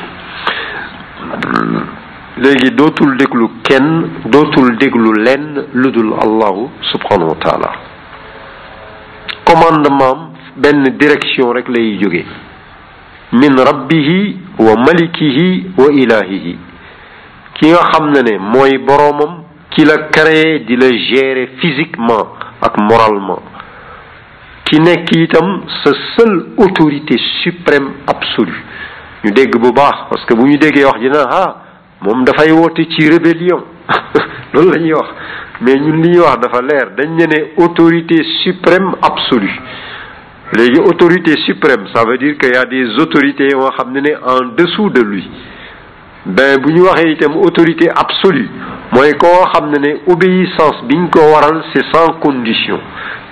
[2.38, 3.88] léegi dootul déglu kenn
[4.32, 7.72] dootul déglu lenn lu dul allahu subhanahu wa taala
[9.46, 12.24] commandement benn direction rek lay jóge
[13.34, 16.54] min rabbihi wa malikihi wa ilahihi
[17.58, 19.44] ki nga xam na ne mooy boroomam
[19.76, 23.42] ki la créé di la gérer physiquement ak moralement
[24.66, 28.64] ki nekk itam sa seule autorité suprême absolue
[29.28, 33.64] ñu dégg bu parce que vous ñu wax ah, ci rébellion
[35.62, 36.62] mais ñun wax dafa
[37.58, 39.56] autorité suprême absolue
[40.86, 45.30] autorité suprême ça veut dire qu'il y a des autorités yoo en dessous de lui
[46.26, 46.58] ben
[47.44, 48.50] autorité absolue
[50.08, 50.84] obéissance
[51.94, 52.80] sans condition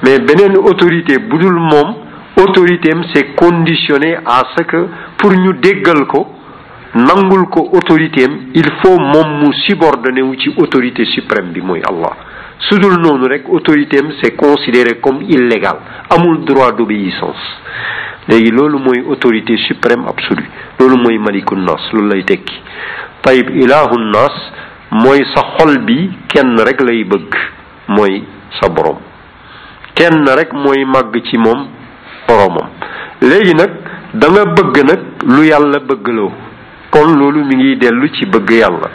[0.04, 1.96] mais une autorité budul le
[2.42, 6.28] autorité c'est conditionné à ce que pour nous déggal ko
[6.96, 12.14] nangul ko autorité il faut mom mu subordonner wu ci autorité suprême bi moy Allah
[12.60, 15.78] sudul nonu rek autorité c'est considéré comme illégal
[16.10, 17.42] amul droit d'obéissance
[18.28, 22.56] légui lolu moy autorité suprême absolue lolu moy malikun nas lolu lay tekki
[23.22, 24.34] tayib ilahu nas
[24.92, 27.34] moy sa xol bi kenn rek lay bëgg
[27.90, 28.24] moy
[28.60, 29.00] sa borom
[29.96, 31.68] kenn rek moy mag ci mom
[32.28, 32.68] boroomam
[33.22, 33.72] léegi nag
[34.14, 35.02] da bëgg nag
[35.34, 36.32] lu yàlla bëggloo
[36.90, 38.90] kon loolu mu ngi dellu ci bëgg yàlla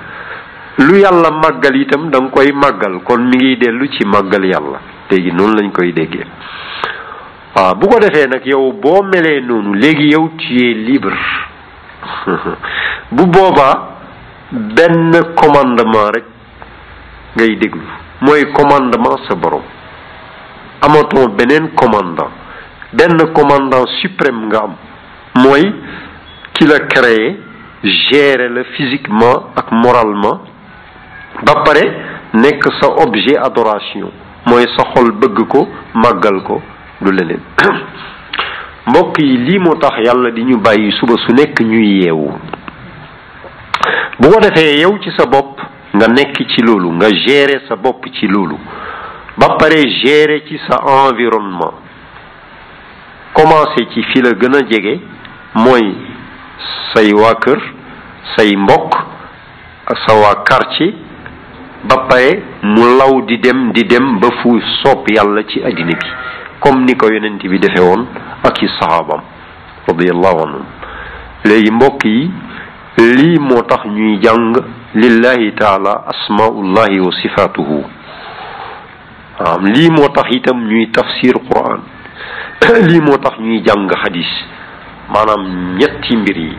[0.79, 4.79] lu yàlla màggal itam da koy màggal kon mi ngi dellu ci màggal yàlla
[5.11, 6.27] léegi noonu lañ koy déggee
[7.55, 11.17] waaw bu ko defee nag yow boo melee noonu léegi yow tu es libre
[13.13, 13.89] bu boobaa
[14.51, 16.25] benn commandement rek
[17.37, 17.83] ngay déglu
[18.23, 19.63] mooy commandement sa borom
[20.81, 22.31] amatoo beneen commandant
[22.93, 24.51] le commandant suprême
[25.37, 25.65] moi qui
[26.55, 27.41] qui ki la créé
[28.11, 30.41] gérer le physiquement et moralement
[31.45, 31.95] ba paré
[32.59, 34.11] que sa objet adoration
[34.47, 35.67] Moi sa xol bëgg ko
[36.01, 36.63] magal ko
[37.03, 37.43] du leneen
[38.89, 42.09] mbokk yi lii moo tax yalla di ñu bayyi suba su nek ñuy
[44.19, 44.41] bu ko
[44.81, 45.61] yow ci sa bop
[45.95, 48.57] nga nek ci lolu nga gérer sa bop ci lolu
[49.37, 51.75] ba paré gérer ci sa environnement
[53.35, 54.95] commencé ci fi la gën a jege
[55.55, 55.89] mooy
[56.93, 57.61] say waa kër
[58.35, 58.95] say mbokk
[59.91, 60.95] ak sa waa quartier
[61.89, 66.09] ba pare mu law di dem di dem ba fu soob yàlla ci àddina bi
[66.61, 68.07] comme ni ko yonent bi defee woon
[68.45, 69.21] ak i saxaabam
[69.87, 70.65] radiallahu anhum
[71.45, 72.31] léegi mbokk yi
[72.99, 74.53] lii moo tax ñuy jàng
[74.95, 77.85] lillahi taala asmaullahi wa sifaatuhu
[79.41, 81.81] waaw lii moo tax itam ñuy tafsir quran
[82.69, 84.33] li motax tax ñuy jàng hadith
[85.09, 85.41] manam
[85.79, 86.57] ñetti mbir yi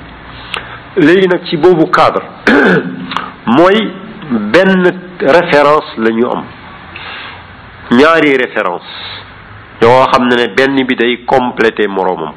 [0.98, 2.22] legi nak ci bobu cadre
[3.46, 3.76] moy
[4.30, 4.84] ben
[5.20, 6.44] référence lañu am
[7.92, 8.90] ñaari référence
[9.82, 12.34] do xamne ne ben bi day compléter moromam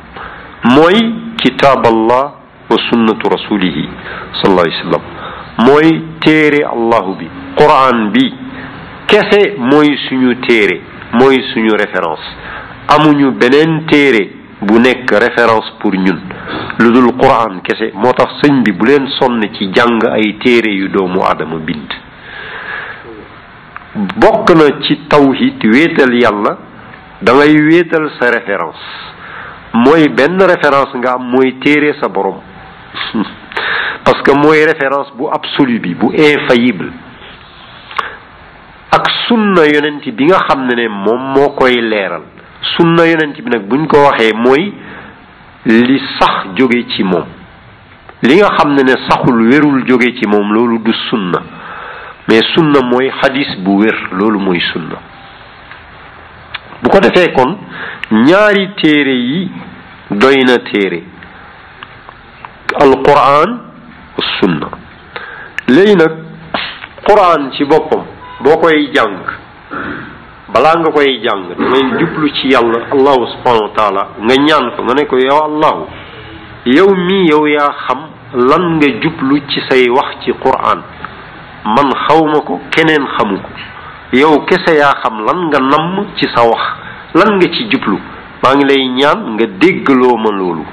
[0.74, 2.32] moy kitab allah
[2.68, 3.88] wa sunnat rasulih
[4.42, 5.02] sallallahu alayhi wasallam
[5.66, 8.34] moy téré allah bi quran bi
[9.06, 10.80] kesse moy suñu téré
[11.14, 12.28] moy suñu référence
[12.88, 16.20] amuñu beneen téere bu nekk référence pour ñun
[16.78, 20.70] lu dul quran kese moo tax sëñ bi bu leen sonn ci jàng ay téere
[20.70, 21.90] yu doomu aadama bind
[24.18, 26.58] bokk na ci tawhid wéetal yàlla
[27.22, 28.84] dangay wéetal sa référence
[29.72, 32.40] mooy benn référence nga am mooy téere sa borom
[34.04, 36.90] parce que mooy référence bu absolu bi bu infaillible
[38.92, 42.28] ak sunna yonent bi nga xam ne ne moom moo koy leeral
[42.76, 44.72] sunna yonent bi nag buñ ko waxee mooy
[45.66, 47.26] li sax jóge ci moom
[48.22, 51.40] li nga xam ne ne saxul wérul jóge ci moom loolu du sunna
[52.28, 54.96] mais sunna mooy xadis bu wér loolu mooy sunna
[56.82, 57.58] bu ko defee kon
[58.26, 59.50] ñaari téere yi
[60.10, 61.02] doy na téere
[62.80, 63.60] alquran
[64.38, 64.68] sunna
[65.68, 66.12] léegi nag
[67.06, 68.04] quran ci boppam
[68.40, 69.20] boo koy jàng
[70.48, 74.94] balaa nga koy jàng dangay jublu ci yàlla allahu subhanahu wa nga ñaan ko nga
[74.94, 75.88] ne ko yow allahu
[76.68, 78.00] yow mii yow yaa xam
[78.36, 80.82] lan nga jublu ci say wax ci quraan
[81.64, 83.50] man xawma ko keneen xamu ko
[84.12, 86.62] yow kese yaa xam lan nga namm ci sa wax
[87.16, 87.96] lan nga ci jublu
[88.44, 90.64] maa ngi lay ñaan nga déggloo ma loolu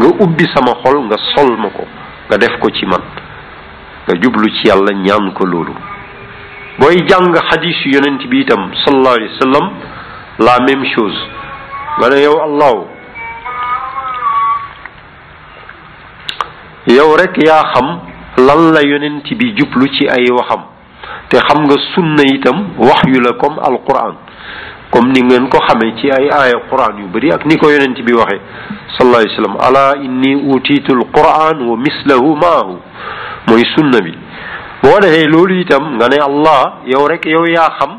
[0.00, 1.84] nga ubbi sama xol nga sol ma ko
[2.28, 3.02] nga def ko ci man
[4.08, 5.74] nga jublu ci yàlla ñaan ko loolu
[6.80, 9.64] booy jàng xadiis yu yonent bi itam sallallahu alayhi wa sallam
[10.38, 11.18] la même chose
[12.00, 12.80] nga ne yow allahu
[16.86, 17.88] yow rek yaa xam
[18.46, 20.64] lan la yonent bi jublu ci ay waxam
[21.28, 24.16] te xam nga sunna itam wax yu la comme alquran
[24.90, 28.00] comme ni ngeen ko xame ci ay aaya quran yu bari ak ni ko yonent
[28.00, 28.40] bi waxee
[28.96, 32.78] sallallahu alayhi wa sallam ala inni utiitu alquran wa mislahu maahu
[33.50, 34.14] mooy sunna bi
[34.82, 37.92] boo defee loolu itam nga ne allah yow rek yow yaa xam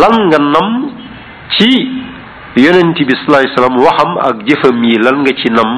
[0.00, 0.68] lan nga nam
[1.56, 1.68] ci
[2.60, 5.72] yonent bi sallallahu alayhi wasallam waxam ak jëfam yi lan nga ci namm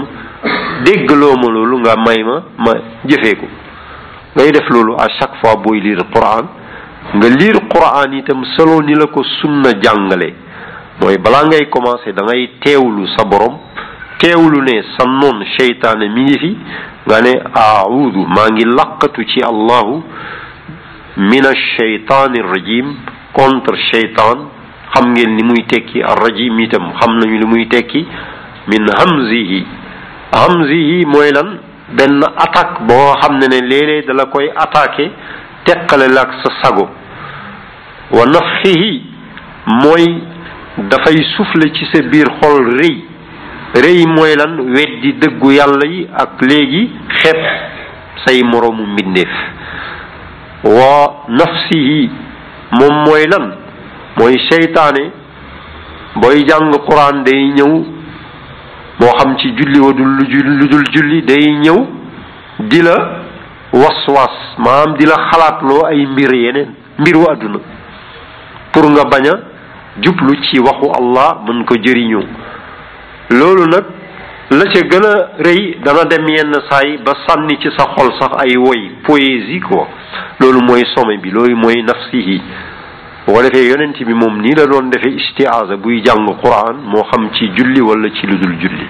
[0.84, 2.72] déggaloo ma loolu nga may ma ma
[3.06, 3.46] jëfe ko
[4.36, 6.44] ngay def loolu à chaque fois booy lire Qur'an
[7.14, 10.34] nga liir Qur'an itam solo ni la ko sunna jàngale
[11.00, 13.54] mooy balaa ngay commencer da ngay teewlu sa borom
[14.18, 16.50] teewlu ne sa noon seytaane mi ngi fi
[17.08, 17.32] nga ne
[17.64, 19.94] aawudu maa ngi laqatu ci allahu
[21.30, 22.96] min asheytaani rajim
[23.32, 24.38] contre cheytaan
[24.92, 28.06] xam ngeen li muy tekki yi itam xam nañu li muy tekki
[28.70, 29.60] min hamzihi
[30.32, 31.58] hamzihi mooy lan
[31.98, 35.10] benn attaque boo xam ne ne léeg-léeg dala koy attaqué
[35.64, 36.88] teqale la ak sa sago
[38.12, 38.92] wa nafxihi
[39.82, 40.06] mooy
[40.90, 43.13] dafay souffle ci sa biir xol rëy
[43.82, 46.82] rëy mooy lan weddi dëggu yàlla yi ak léegi
[47.20, 47.40] xeeb
[48.24, 49.32] say moroomu mbindeef
[50.64, 52.10] waa nafsihi
[52.78, 53.50] moom mooy lan
[54.18, 55.02] mooy seytaane
[56.22, 57.72] booy jàng quran day ñëw
[59.00, 61.78] moo xam ci julli wa dul lu dul julli day ñëw
[62.70, 62.94] di la
[63.72, 67.58] waswas maanaam di la xalaatloo ay mbir yeneen mbiru àdduna
[68.72, 69.38] pour nga bañ a
[70.02, 72.24] jublu ci waxu allah mën ko jëriñoo
[73.30, 73.84] loolu nag
[74.50, 78.36] la ca gën a rëy dana dem yenn saay ba sànni ci sa xol sax
[78.44, 79.86] ay woy poésie quoi
[80.40, 82.38] loolu mooy some bi loolu mooy nafsihi
[83.26, 87.04] boo ko defee yonent bi moom nii la doon defee istiaza buy jàng quran moo
[87.10, 88.86] xam ci julli wala ci lu dul julli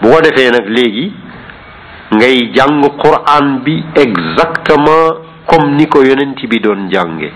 [0.00, 1.10] bu ko defee nag léegi
[2.14, 7.32] ngay jàng quran bi exactement comme ni ko yonent bi doon jànge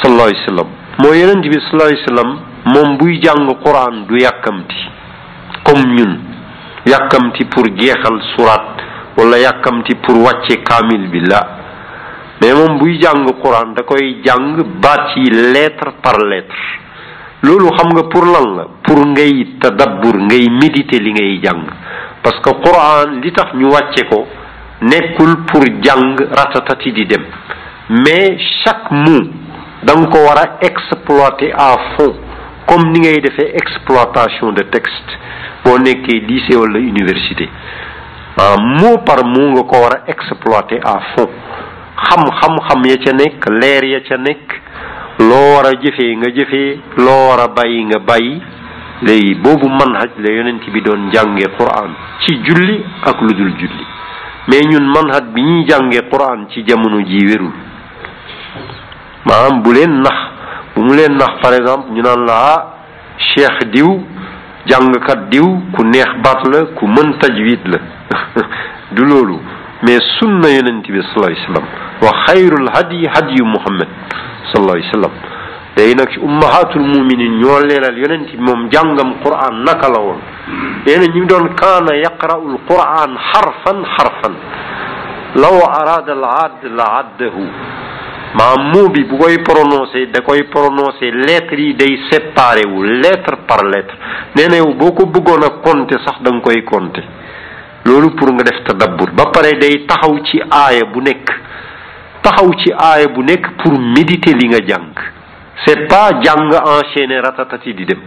[0.00, 0.70] sallallahu alayhi wa sallam
[1.02, 5.01] moo yonent bi sallallahu alayhi moom buy jàng quran du yàkkamti
[5.64, 6.18] comme ñun
[6.86, 8.76] yakamti pour jeexal surat
[9.16, 11.58] wala yakamti pour wacce kamil bi la
[12.40, 16.56] mais mom buy jang quran da koy jang baat lettre par lettre
[17.42, 21.64] lolu xam nga pour lan la pour ngay tadabbur ngay méditer li ngay jang
[22.22, 24.26] parce que quran li tax ñu wacce ko
[24.82, 25.62] nekul pour
[26.36, 27.22] ratatati di dem
[27.90, 29.24] mais chaque mot
[29.84, 32.14] dang ko wara exploiter à fond
[32.68, 35.12] comme ni ngay defee exploitation de texte
[35.64, 37.48] boo nekkee lycée wala université
[38.38, 41.30] ah mot par mot nga ko war a exploiter à fond
[42.08, 44.46] xam-xam-xam ya ca nekk leer ya ca nekk
[45.18, 48.42] loo war a jëfee nga jëfee loo war a bàyyi nga bàyyi
[49.02, 51.90] léegi boobu manhaj la yonent bi doon jàngee Qur'an
[52.24, 53.84] ci julli ak lu dul julli
[54.48, 57.52] mais ñun manhaj bi ñuy jàngee Qur'an ci jamono ji wérul
[59.26, 60.30] maanaam bu leen nax
[60.76, 62.40] bu mu leen nax par exemple ñu naan la
[63.34, 63.88] cheikh diw
[64.70, 67.78] jàngkat diw ku neex baat la ku mën tajwid la
[68.94, 69.36] du loolu
[69.82, 71.66] mais sunna yonent bi sallallahu alayhi wasallam
[72.04, 73.88] wa khayrul hadi hadi muhammad
[74.52, 75.12] sallallahu alayhi wasallam
[75.76, 80.20] day nag ci ummahatul muminin ñoo leeral yonent bi moom jàngam quran naka la woon
[80.86, 84.34] nee na ñu doon kaana yaqra'u alquran harfan harfan
[85.42, 87.42] law arada al-'abd la'addahu
[88.34, 93.44] ma moo bi bu koy prononcé da koy prononcé lettres yi day séparé wu lettre
[93.46, 93.94] par lettre
[94.34, 97.02] nee na yow boo ko bëggoon a compter sax da koy compter
[97.84, 101.28] loolu pour nga def tadabbur ba pare day taxaw ci aaya bu nekk
[102.22, 104.88] taxaw ci aaya bu nekk pour méditer li nga jàng
[105.66, 108.00] c'est pas jàng enchaîné ratatati di dem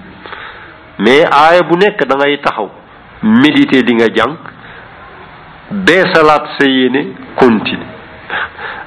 [1.00, 2.72] mais aaya bu nekk da ngay taxaw
[3.22, 4.38] méditer li nga jàng
[5.70, 7.94] beesalaat sa yéene continue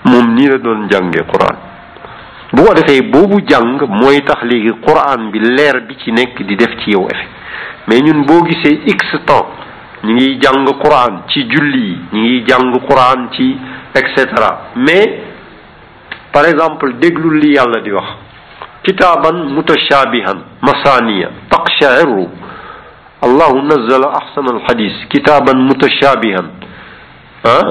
[0.05, 1.57] moom nii la doon jànge quran
[2.53, 6.74] bu defee boobu jàng mooy tax léegi quran bi leer bi ci nekk di def
[6.82, 7.30] ci yow effet
[7.86, 9.46] mais ñun boo gisee x temps
[10.07, 13.57] ñu ngi jàng quran ci julli yi ñu ngi jàng quran ci
[13.94, 15.09] et cetera mais
[16.32, 18.09] par exemple déglu li yàlla di wax
[18.82, 22.28] kitaaban mutashabihan masaniya taqshairu
[23.26, 26.46] allahu nazala ahsana alhadis kitaaban mutashabihan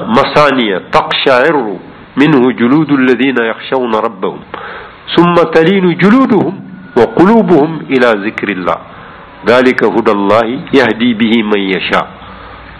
[0.08, 1.76] masaniya taqshairu
[2.16, 4.40] minhu juludu alladina yakhshawna rabbahum
[5.14, 6.54] summa talinu juluduhum
[6.96, 8.78] wa qulubuhum ila zikrillah
[9.44, 12.00] dalika hudallahi yahdi bihi man yasha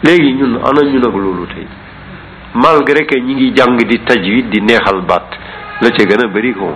[0.02, 1.66] léegi ñun ana ñu nag loolu tey
[2.56, 5.28] malgré que ñi ngi jàng di tajwid di neexal baat
[5.80, 6.68] la ca gën a bëri ko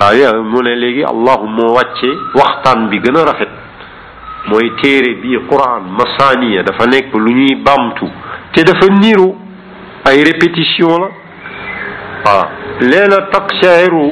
[0.00, 3.48] waaw mu ne léegi allahuma wàcce waxtaan bi gën a rafet
[4.48, 8.06] mooy téere bii quran masaniya dafa nekk lu ñuy baamtu
[8.52, 9.32] te dafa niiru
[10.04, 11.08] ay répétition la
[12.24, 12.48] waaw ah.
[12.80, 14.10] leena taqshairu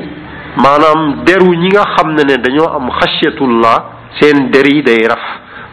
[0.62, 3.76] maanaam deru ñi nga xam ne ne dañoo am xasiyatullah
[4.20, 5.24] seen der yi day raf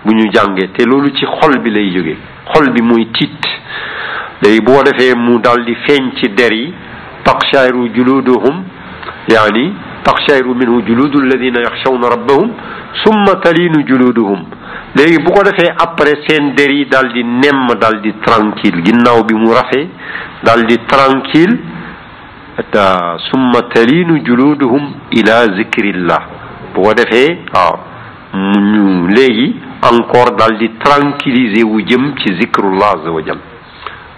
[0.03, 2.17] bu ñu jàngee te loolu ci xol bi lay jóge
[2.53, 3.41] xol bi muy tiit
[4.41, 6.73] day boo defee mu daal di feeñ ci der yi
[7.23, 8.63] taqshairu juluduhum
[9.29, 9.71] yaani
[10.03, 12.51] taqshairu minhu juludu alladina yaxshawna rabbahum
[13.03, 14.45] summa talinu juluduhum
[14.95, 19.23] léegi bu ko defee après seen der yi daal di nemm daal di tranquille ginnaaw
[19.27, 19.89] bi mu rafee
[20.45, 21.57] daal di tranquille
[23.29, 26.21] summa taliinu juluduhum ila zikrillah
[26.73, 27.73] bu ko defee waaw
[28.35, 29.47] ñu léegi
[29.91, 33.39] encore daldi di tranquilliser jëm ci zikrullah azza wa jal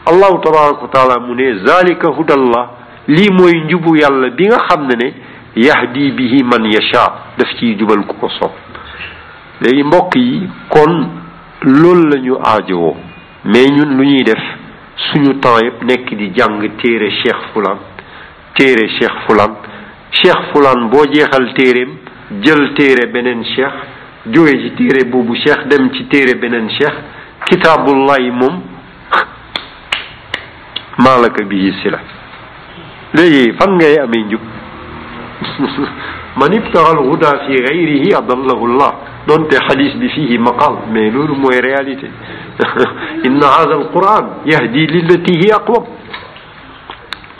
[0.06, 2.64] allahu tabaraka mu ne zalika hudallah
[3.08, 5.14] lii mooy njubu yàlla bi nga xam ne ne
[5.56, 7.04] yahdi bihi man yasha
[7.38, 8.52] def ciy jubal ku ko soob
[9.62, 10.92] léegi mbokk yi kon
[11.66, 12.96] loolu lañu ñu aajowoo
[13.46, 14.42] mais ñun lu ñuy def
[15.08, 17.78] suñu temps yëpp nekk di jàng téere cheikh fulan
[18.56, 19.56] téere cheikh fulan
[20.12, 21.90] cheikh fulan boo jeexal téereem
[22.44, 23.76] jël téere beneen cheikh
[24.26, 26.98] jóge ci téere boobu cheikh dem ci téere beneen cheikh
[27.50, 28.62] kitaabullahi moom
[31.00, 32.00] maalaka bi si la
[33.16, 34.42] léegi fan ngay amee njub
[36.38, 38.94] man ibtaxal huda fi gayrihi adallahu llah
[39.28, 42.08] non hadis bi fihi makal mais loolu mooy réalité
[43.26, 45.84] inna hada al quran yahdi lillati hi aqwam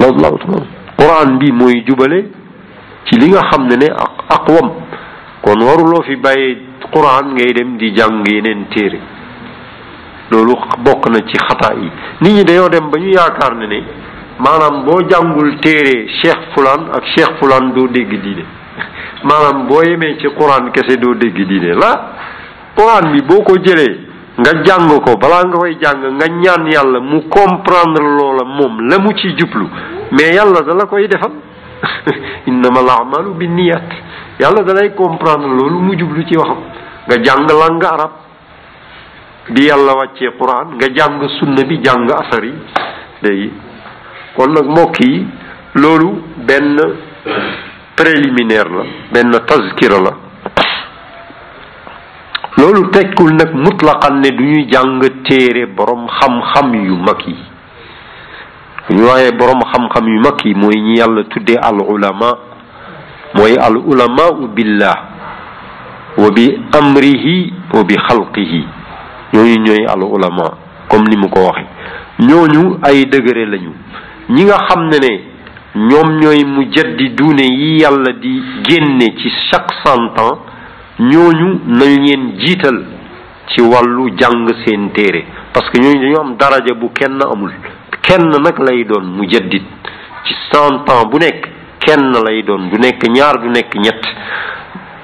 [0.02, 0.30] loolu la
[0.98, 2.20] quran bi mooy jubale
[3.06, 3.86] ci li nga xam ne
[4.36, 4.70] aqwam
[5.46, 6.54] kon waruloo fi bàyyi
[6.92, 9.00] quran ngay dem di jàng yeneen téere
[10.32, 13.16] loolu bokk na ci xataa yi nit ñi dañoo dem ba ñu
[13.60, 13.84] ne ne
[14.40, 18.57] maanaam boo jàngul cheikh fulan ak cheikh fulan doo dégg diine
[19.24, 21.92] maanaam boo yemee ci quran kese doo dégg diine la
[22.76, 24.00] quran bi boo ko jëlee
[24.38, 29.00] nga jàng ko balaa nga koy jàng nga ñaan yàlla mu comprendre loola moom la
[29.00, 29.66] mu ci jublu
[30.12, 31.32] mais yàlla dala koy defal
[32.48, 33.90] innama al amalu bi niyat
[34.40, 36.62] yàlla dalay comprendre loolu mu jublu ci waxam
[37.08, 38.12] nga jàng langue arab
[39.50, 43.50] bi yàlla wàccee quran nga jàng sunna bi jàng asar yi
[44.36, 45.26] kon nag mbokk yi
[45.74, 46.78] loolu benn
[47.98, 50.12] préliminaire la benn tazkira la
[52.58, 57.36] loolu tekkul nag mutlaqan ne du ñu jàng téere borom xam-xam yu mag yi
[58.88, 62.30] bu ñu waxee boroom xam-xam yu mag yi mooy ñi yàlla tuddee al ulama
[63.34, 64.96] mooy al ulamau billah
[66.18, 66.46] wa bi
[66.80, 68.62] amrihi wa bi xalqihi
[69.34, 70.54] ñooñu ñooy al ulama
[70.88, 71.66] comme ni mu ko waxe
[72.20, 73.74] ñooñu ay degré lañu
[74.30, 75.37] ñi nga xam ne ne
[75.78, 80.40] ñoom ñooy mujaddiduune yi yàlla di génne ci chaque cent ans
[81.00, 82.82] ñooñu nañu ngeen jiital
[83.50, 85.24] ci wàllu jàng seen téere
[85.54, 87.52] parce que ñooñu dañoo am daraja bu kenn amul
[88.02, 89.62] kenn nag lay doon mujaddid
[90.26, 91.48] ci cent ans bu nekk
[91.80, 94.04] kenn lay doon du nekk ñaar du nekk ñett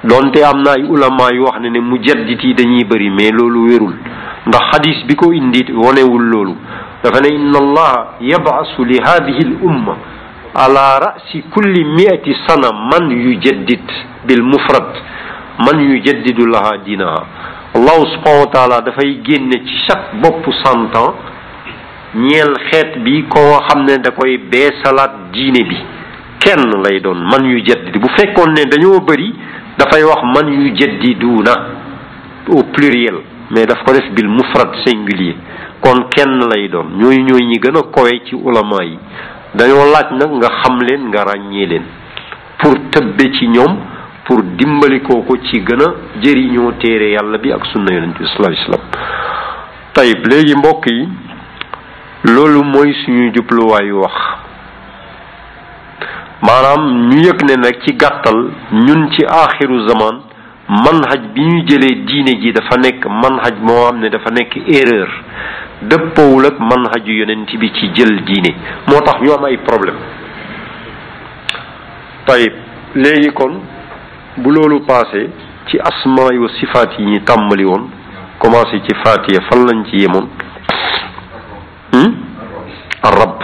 [0.04, 3.68] donte am na ay ulama yu wax ne ne mujaddid yi dañuy bëri mais loolu
[3.70, 3.94] wérul
[4.48, 6.56] ndax xadis bi ko indi wonewul loolu
[7.04, 9.56] dafa ne inna allaha yabasu li hadihi l
[10.54, 13.82] ala rasi kulli miati sana man yu jaddid
[14.26, 14.94] bill mufrad
[15.58, 17.22] man yu jaddidu laha diinaha
[17.74, 21.16] allahu subhanahu wa taala dafay génne ci chaque bopp santa ans
[22.16, 24.38] ñeel xeet bi koo xam ne da koy
[24.86, 25.76] salaat diine bi
[26.38, 29.34] kenn lay doon man yu jaddidu bu fekkoon ne dañoo bari
[29.78, 31.54] dafay wax man yu jaddiduuna
[32.54, 35.34] au pluriel mais daf ko def bil mufrad singulier
[35.82, 39.00] kon kenn lay doon ñooy ñooy ñi gën a kowe ci ulama yi
[39.56, 41.86] dañoo laaj nag nga xam leen nga ràññee leen
[42.60, 43.78] pour tëbbe ci ñoom
[44.26, 48.82] pour dimbali ko ci gën a jëriñoo téere yàlla bi ak sunna yonent bi sallallahu
[49.96, 51.08] alayhi léegi mbokk yi
[52.34, 54.16] loolu mooy suñu jubluwaayu wax
[56.42, 60.22] maanaam ñu yëg ne nag ci gàttal ñun ci aaxiru zaman
[60.68, 65.10] manhaj bi ñu jëlee diine ji dafa nekk manhaj moo am ne dafa nekk erreur
[65.90, 68.54] dëppoowul ak man haju yonent bi ci jël diine
[68.88, 69.98] moo tax ñu am ay problème
[72.26, 72.54] tayib
[72.96, 73.60] léegi kon
[74.38, 75.30] bu loolu passé
[75.68, 77.90] ci asmaa yu sifaat yi ñu tàmbali woon
[78.40, 80.28] commencé ci faat yi fan lañ ci yemoon
[81.94, 82.14] hmm?
[83.04, 83.38] rab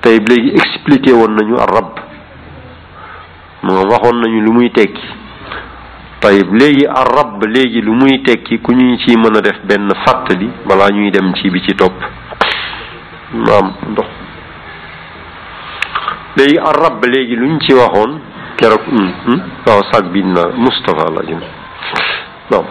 [0.00, 1.98] tayib léegi expliqué woon nañu arab
[3.62, 5.21] moom waxoon nañu lu muy tekki
[6.22, 9.90] tayib léegi ar rabb léegi lu muy tekki ku ñu ci mën a def benn
[10.06, 11.98] fàttali balaa ñuy dem ci bi ci topp
[13.34, 14.06] maam ndox
[16.38, 18.12] léegi ar rabb léegi lu ñu ci waxoon
[18.56, 19.40] keroog hmm, hmm?
[19.66, 21.22] waaw sag bi na Moustapha la
[22.50, 22.64] waaw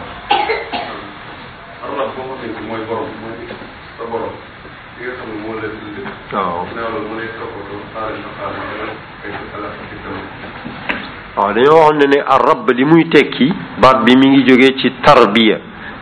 [11.38, 13.48] waaw dañoo waxoon ne ni ar rabb li muy tekki
[13.82, 15.58] baat bi mi ngi jógee ci tarbiya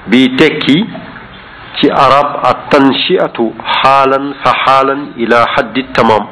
[0.10, 0.78] bi tekki
[1.78, 3.46] ci arab at tanshiatu
[3.78, 6.24] xaalan fa xaalan ila xaddi tamam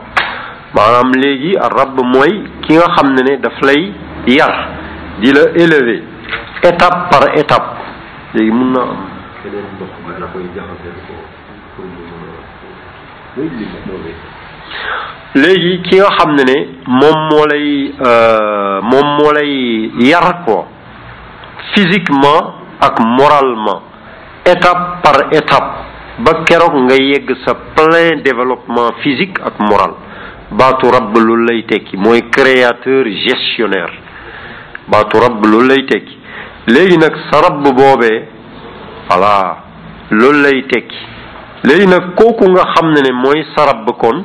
[0.75, 2.31] maanaam léegi ar rabb mooy
[2.63, 3.81] ki nga xam ne ne daf lay
[4.37, 4.53] yar
[5.21, 5.99] di la élever
[6.69, 7.69] étape par étape
[8.33, 10.05] léegi mun naa am
[15.35, 16.55] léegi ki nga xam ne ne
[16.99, 20.65] moom moo lay euh, moom moo lay yar ko
[21.73, 23.81] physiquement ak moralement
[24.45, 25.71] étape par étape
[26.25, 29.93] ba keroog nga yegg sa plein développement physique ak moral
[30.51, 33.93] baatu rabb lu lay tekki mooy créateur gestionnaire
[34.87, 36.17] baatu rabb loolu lay tekki
[36.67, 38.23] léegi nag sa rabb boobee
[39.09, 39.57] voilà
[40.09, 40.97] loolu lay tekki
[41.63, 44.23] léegi nag kooku nga xam ne ne mooy sa rabb kon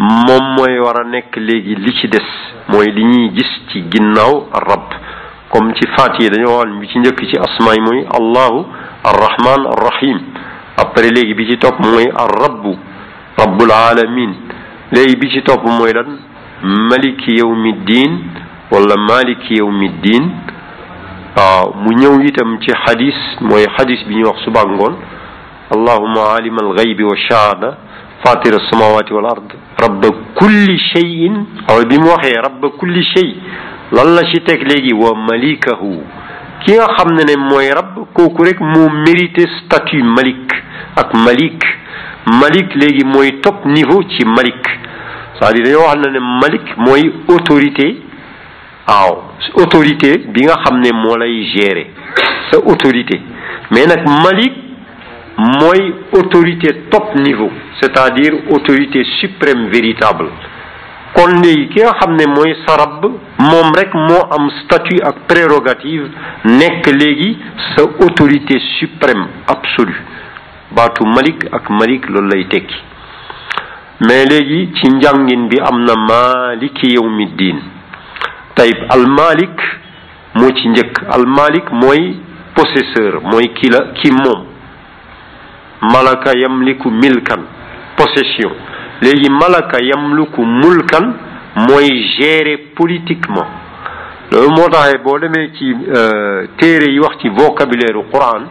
[0.00, 2.28] moom mooy war a nekk léegi li ci des
[2.72, 4.32] mooy li ñuy gis ci ginnaaw
[4.66, 4.88] rab
[5.52, 8.64] comme ci faat yi dañoo waxoon bi ci njëkk ci asmaa yi mooy allahu
[9.10, 10.18] arrahman arrahim
[10.84, 12.72] après léegi bi ci topp mooy arrabbu
[13.40, 14.32] rabbul alamin
[14.90, 16.16] léegi bi ci topp mooy lan
[16.62, 18.16] maliki yawmi diin
[18.70, 20.28] wala maliki yawmi diin
[21.36, 24.94] waaw mu ñëw itam ci xadis mooy xadis bi ñuy wax suba ngoon
[25.76, 27.76] allahuma alima alxaybi wa shahaada
[28.24, 30.08] fatir alsamawati wal ard rabba
[30.38, 31.34] kulli cheyin
[31.68, 33.28] waaye bi mu waxee rabba kulli chey
[33.96, 35.92] lan la ci teg léegi wa malikahu
[36.64, 40.52] ki nga xam ne ne mooy rab kooku rek moo mérité statut malik
[41.02, 41.62] ak malik
[42.40, 44.64] malik léegi mooy top niveau ci malik
[45.40, 47.88] c'est-à-dire dañoo wax na ne malik mooy autorité
[48.86, 51.86] waaw autorité bi nga xam ne moo lay gérer
[52.50, 53.20] sa autorité
[53.70, 54.52] mais nag malik
[55.38, 57.50] mooy autorité top niveau
[57.80, 60.28] c'est-à-dire autorité suprême véritable
[61.14, 63.02] kon léegi ki nga xam ne mooy sarab
[63.44, 66.06] moom rek moo am statut ak prérogative
[66.56, 67.30] nekk léegi
[67.72, 69.24] sa autorité suprême
[69.54, 70.00] absolue
[70.78, 72.78] baatu malik ak malik lool lay tekki
[74.06, 77.58] mais léegi ci njàngin bi am na maaliki yawmi diin
[78.56, 79.58] tey almalik
[80.34, 82.04] moo ci njëkk almalik mooy
[82.54, 84.46] possesseur mooy ki la ki moom
[85.94, 87.42] malaka yamliku milkan
[88.00, 88.50] possession
[89.02, 91.06] léegi malaka yamluku mulkan
[91.68, 91.86] moy
[92.20, 93.46] gérer politiquement
[94.32, 98.44] le mot est boo demee ci euh, téere yi wax ci vocabulaire du Coran,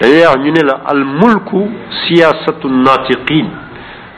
[0.00, 1.70] d'ailleurs nous ñu là, la al mulku
[2.06, 3.48] siyasatun natiqin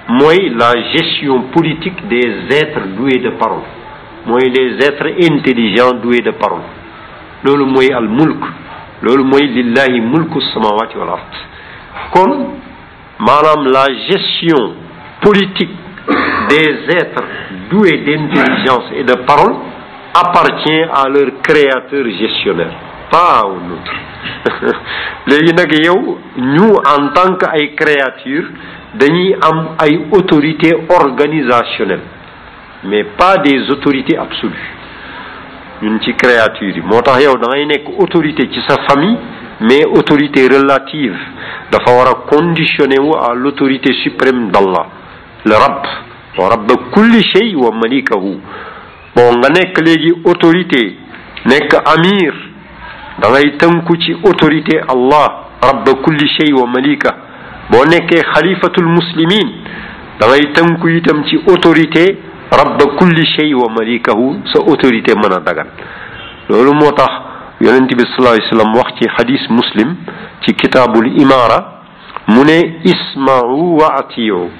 [0.09, 3.67] moy la gestion politique des êtres doués de parole
[4.27, 6.63] moy les êtres intelligents doués de parole
[7.45, 8.49] le moy al mulku
[9.03, 11.47] le moi lillahi mulku samawati wal art.
[12.13, 12.53] kon
[13.21, 14.75] Madame, la gestion
[15.23, 15.71] politique
[16.49, 17.23] des êtres
[17.71, 19.55] doués d'intelligence et de parole
[20.13, 22.73] appartient à leur créateur gestionnaire
[23.11, 23.93] pas à un autre
[26.37, 27.45] Nous en tant que
[27.77, 28.49] créatures, créature
[29.43, 30.75] avons am ay autorités
[32.85, 34.71] mais pas des autorités absolues
[35.83, 39.19] une créature créatures, nous une une autorité qui sa famille
[39.61, 41.15] mais autorité relative
[41.71, 44.87] dafa war a conditionné wu à l' autorité suprême d' Allah
[45.45, 45.83] le rab
[46.39, 48.41] wa Allah kulli shay wa malikahu
[49.15, 50.97] bon nga nekk léegi autorité
[51.47, 52.35] nekk amir
[53.21, 57.15] da ngay tënku ci autorité Allah rabba kulli shay wa malika
[57.71, 59.49] boo nekkee xalifatul muslimin
[60.19, 62.19] da ngay tënku itam ci autorité
[62.51, 65.67] rabba kulli shay wa malikahu sa autorité mën a dagan
[66.49, 66.93] loolu moo
[67.61, 69.95] yonent bi sallallahu alayhi wax ci xadis muslim
[70.43, 71.73] ci kitaabul imaara
[72.29, 74.51] mu ne isma'u wa atiyu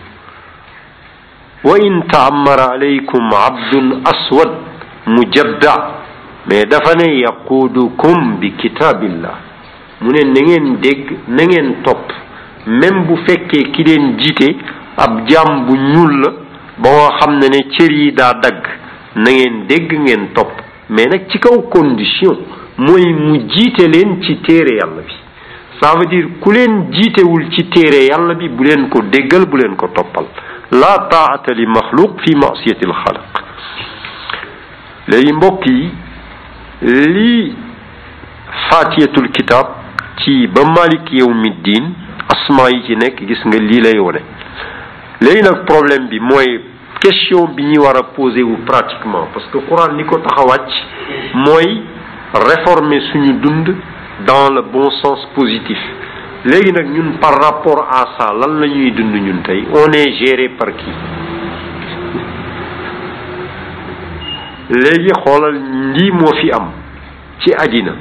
[1.65, 4.51] wa in ta'ammara alaykum abdun aswad
[5.07, 5.75] mujabba
[6.47, 9.35] mais dafa ne yaquudukum bi kitaabillah
[10.01, 12.13] mu ne na ngeen dégg na ngeen topp
[12.67, 14.49] même bu fekkee ki leen jiite
[14.97, 16.31] ab jaam bu ñuul la
[16.79, 18.63] ba nga xam ne ne cër yi daa dagg
[19.17, 20.53] na ngeen dégg ngeen topp
[20.91, 22.39] mais nag ci kaw condition
[22.77, 25.13] mooy mu jiite leen ci téere yàlla bi
[25.81, 29.57] ça veut dire ku leen jiitewul ci téere yàlla bi bu leen ko déggal bu
[29.59, 30.27] leen ko toppal
[30.73, 33.43] la taata li maxluq fi masiyati alxalaq
[35.07, 35.91] léegi mbokk yi
[37.15, 37.55] li
[38.71, 39.69] faatiyatul kitaab
[40.25, 41.93] ci ba malik yawmi diin
[42.29, 44.21] asmaa yi ci nekk gis nga lii lay wone
[45.21, 46.61] léegi nag problème bi mooy
[47.01, 50.73] question bi ñu war a posé wu pratiquement parce que Coran li ko tax
[51.35, 51.94] mooy
[52.35, 53.69] réformer suñu dund
[54.27, 55.79] dans le bon sens positif
[56.45, 60.49] léegi nag ñun par rapport à ça lan lañuy dund ñun tey on est géré
[60.49, 60.91] par qui
[64.69, 65.55] léegi xoolal
[65.95, 66.73] lii moo fi am
[67.39, 67.93] ci àddina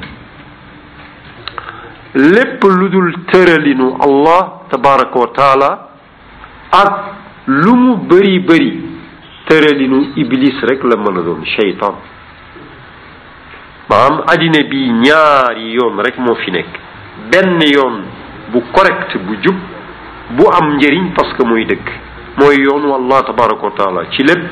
[2.14, 5.88] lépp lu dul tëralinu allah tabaraka wa taala
[6.72, 7.04] ak
[7.46, 8.72] lu mu bari bëri
[9.48, 11.42] tëralinu iblis rek la mën a doon
[13.88, 16.72] maanaam adine bi ñaari yoon rek moo fi nekk
[17.30, 17.98] benn yoon
[18.52, 19.56] bu correct bu jub
[20.36, 21.86] bu am njëriñ parce que mooy dëgg
[22.38, 24.42] mooy yoon wallah tabaraka wa taala ci lépp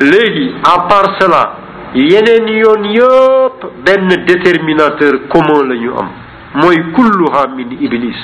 [0.00, 1.56] léegi à part cela
[1.94, 6.08] yeneen yoon yëpp benn déterminateur commun la ñu am
[6.56, 8.20] mooy kulluha min iblis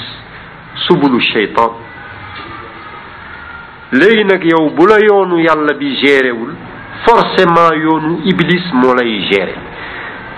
[0.86, 1.70] subulu shaytan
[3.92, 6.52] léegi nag yow bu la yoonu yàlla bi géré wul
[7.06, 9.54] forcément yoonu iblis moo lay géré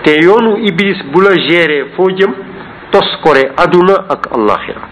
[0.05, 2.31] te yoonu iblis bu la géré foo jëm
[2.93, 4.85] toskore aduna ak allaxira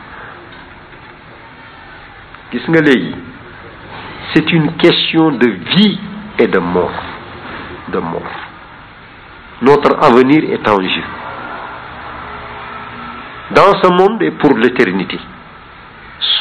[2.52, 3.14] gis nga léegi
[4.34, 6.00] c'est une question de vie
[6.40, 7.04] et de mort
[7.94, 8.34] de mort
[9.62, 11.04] notre avenir est en jeu
[13.52, 15.20] dans ce monde et pour l'éternité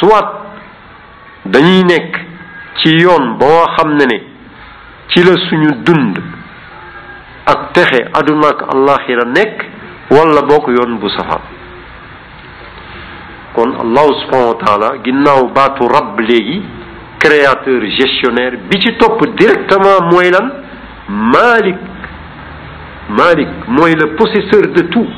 [0.00, 0.28] soit
[1.54, 2.16] dañuy nekk
[2.80, 4.18] ci yoon ba nga xam ne ne
[5.12, 6.31] ci la suñu dund
[7.46, 9.58] ak texe aduna ak alaxira nekk
[10.10, 11.38] wala bokk yoon bu safa
[13.54, 16.62] kon allah subhanahu wa taala ginnaw baatu rab legi
[17.18, 20.46] créateur gestionnaire bi ci top directement moy lan
[21.08, 21.76] malik
[23.10, 25.10] malik moy le possesseur de tout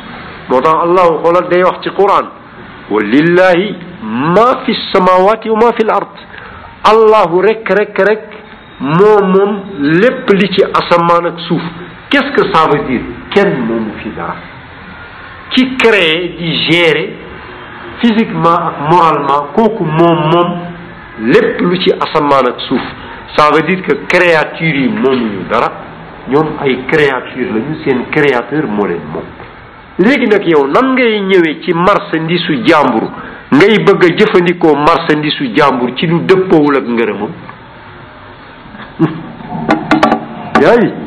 [0.49, 2.27] moo tax allah xoolal day wax ci quran
[2.91, 3.69] walillahi
[4.35, 6.15] ma fi samawati wa ma fi al ard
[6.91, 8.27] allah rek rek rek
[8.81, 9.53] mom mom
[10.01, 11.65] lépp li ci asaman ak souf
[12.15, 13.01] qu'est-ce que ça veut dire
[13.31, 14.37] kenn moomu fi dara
[15.51, 17.17] ki créer di gérer
[18.01, 20.51] physiquement ak moralement kooku moom moom
[21.25, 22.81] lépp lu ci asamaan ak suuf
[23.37, 23.63] ça veut
[24.07, 25.73] créature yi moomuñu dara
[26.29, 29.25] ñoom ay créature lañu seen créateur moo leen moom
[29.99, 33.11] léegi nag yow nan ngay ñëwee ci marchandisu jàmbur
[33.53, 37.33] ngay bëgg a jëfandikoo marchandisu jàmbur ci lu dëppoowul ak ngërëmam
[40.63, 41.04] yaay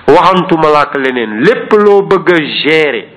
[0.09, 3.09] waxantuma laak leneen lépp loo bëgg a gérer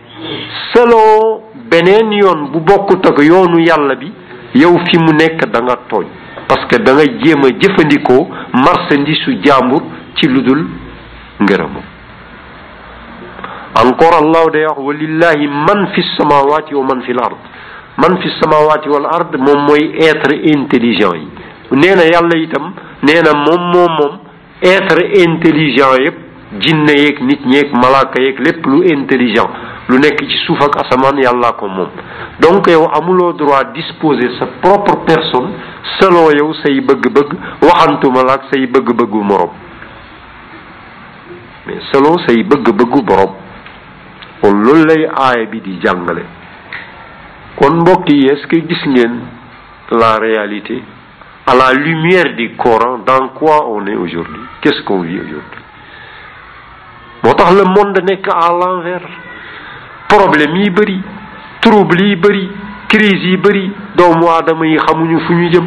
[0.73, 4.11] selon beneen yoon bu bokkut ak yoonu yàlla bi
[4.55, 5.99] yow fi mu nekk danga nga
[6.47, 9.83] parce que da nga jéem a jëfandikoo marchandise su jàmbur
[10.17, 10.65] ci lu dul
[11.39, 11.83] ngërëmam
[13.85, 17.39] encore allahu day wax walillahi man fi samawati wa man fi ard
[17.97, 21.27] man fi samawati wal ard moom mooy être intelligent yi
[21.75, 24.15] nee na yàlla itam nee na moom moom moom
[24.73, 26.17] être intelligent yépp
[26.65, 29.49] jinne yeeg nit ñeeg malaaka yeeg lépp lu intelligent
[29.89, 31.89] lu nekk ci suuf ak asamaan yàllaa ko moom
[32.39, 35.53] donc yow amuloo droit disposer sa propre personne
[35.99, 39.49] selon yow say bëgg-bëgg waxantuma laak say bëgg-bëggu morom
[41.65, 43.33] mais selon say bëgg-bëggu borom
[44.41, 46.23] kon loolu lay aaya bi di jàngale
[47.57, 49.17] kon mbokk yi est-ce que gis ngeen
[49.91, 50.83] la réalité
[51.45, 55.59] à la lumière du Coran, dans quoi on est aujourd'hui Qu'est-ce qu'on vit aujourd'hui
[57.25, 59.01] moo le monde n'est à l'envers
[60.09, 61.01] problème yi bëri
[61.61, 62.51] trouble yi bëri
[62.89, 65.65] crise yi bëri doomu aadama yi xamuñu fu ñu jëm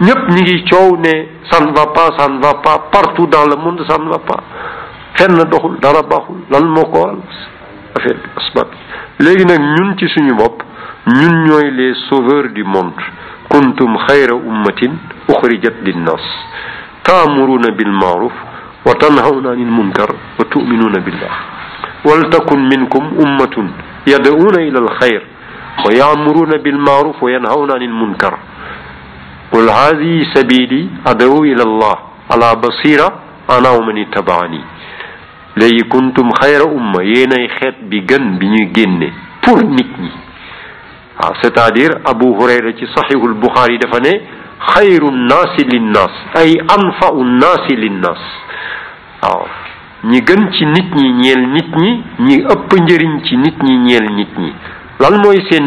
[0.00, 3.46] ñépp ñi ngi ciow ne ça ne va pas ça ne va pas partout dans
[3.46, 4.42] le monde ça ne va pas
[5.14, 7.22] fenn doxul dara baxul lan moo ko waral
[7.94, 8.68] affaire bi asbab
[9.20, 10.60] léegi nag ñun ci suñu bopp
[11.06, 12.98] ñun ñooy les sauveurs du monde
[13.52, 14.80] كنتم خير أمة
[15.30, 16.24] أخرجت للناس
[17.04, 18.32] تأمرون بالمعروف
[18.86, 21.32] وتنهون عن المنكر وتؤمنون بالله
[22.06, 23.54] ولتكن منكم أمة
[24.06, 25.22] يدعون إلى الخير
[25.86, 28.34] ويأمرون بالمعروف وينهون عن المنكر
[29.52, 31.96] قل هذه سبيلي أدعو إلى الله
[32.30, 33.08] على بصيرة
[33.58, 34.62] أنا ومن اتبعني
[35.56, 39.12] لي كنتم خير أمة ينا يخيط بجن بني جنة
[39.50, 40.29] ñuy
[41.20, 44.12] waaw c'est-à-dire Abu Hurayra ci saxiihul Buxaari dafa ne
[44.74, 48.22] xayru naasi linnaas ay anfau naasi linnaas
[49.22, 49.44] waaw
[50.04, 54.06] ñi gën ci nit ñi ñeel nit ñi ñi ëpp njëriñ ci nit ñi ñeel
[54.14, 54.52] nit ñi
[55.00, 55.64] lan mooy seen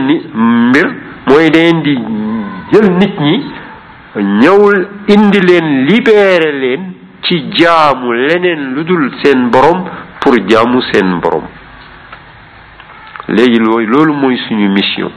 [0.70, 0.88] mbir
[1.28, 1.96] mooy deen di
[2.72, 3.44] jël nit ñi
[4.18, 9.86] ñëwul indi leen libéré leen ci jaamu leneen lu dul seen borom
[10.22, 11.46] pour jaamu seen borom
[13.28, 15.12] léegi looy loolu mooy suñu mission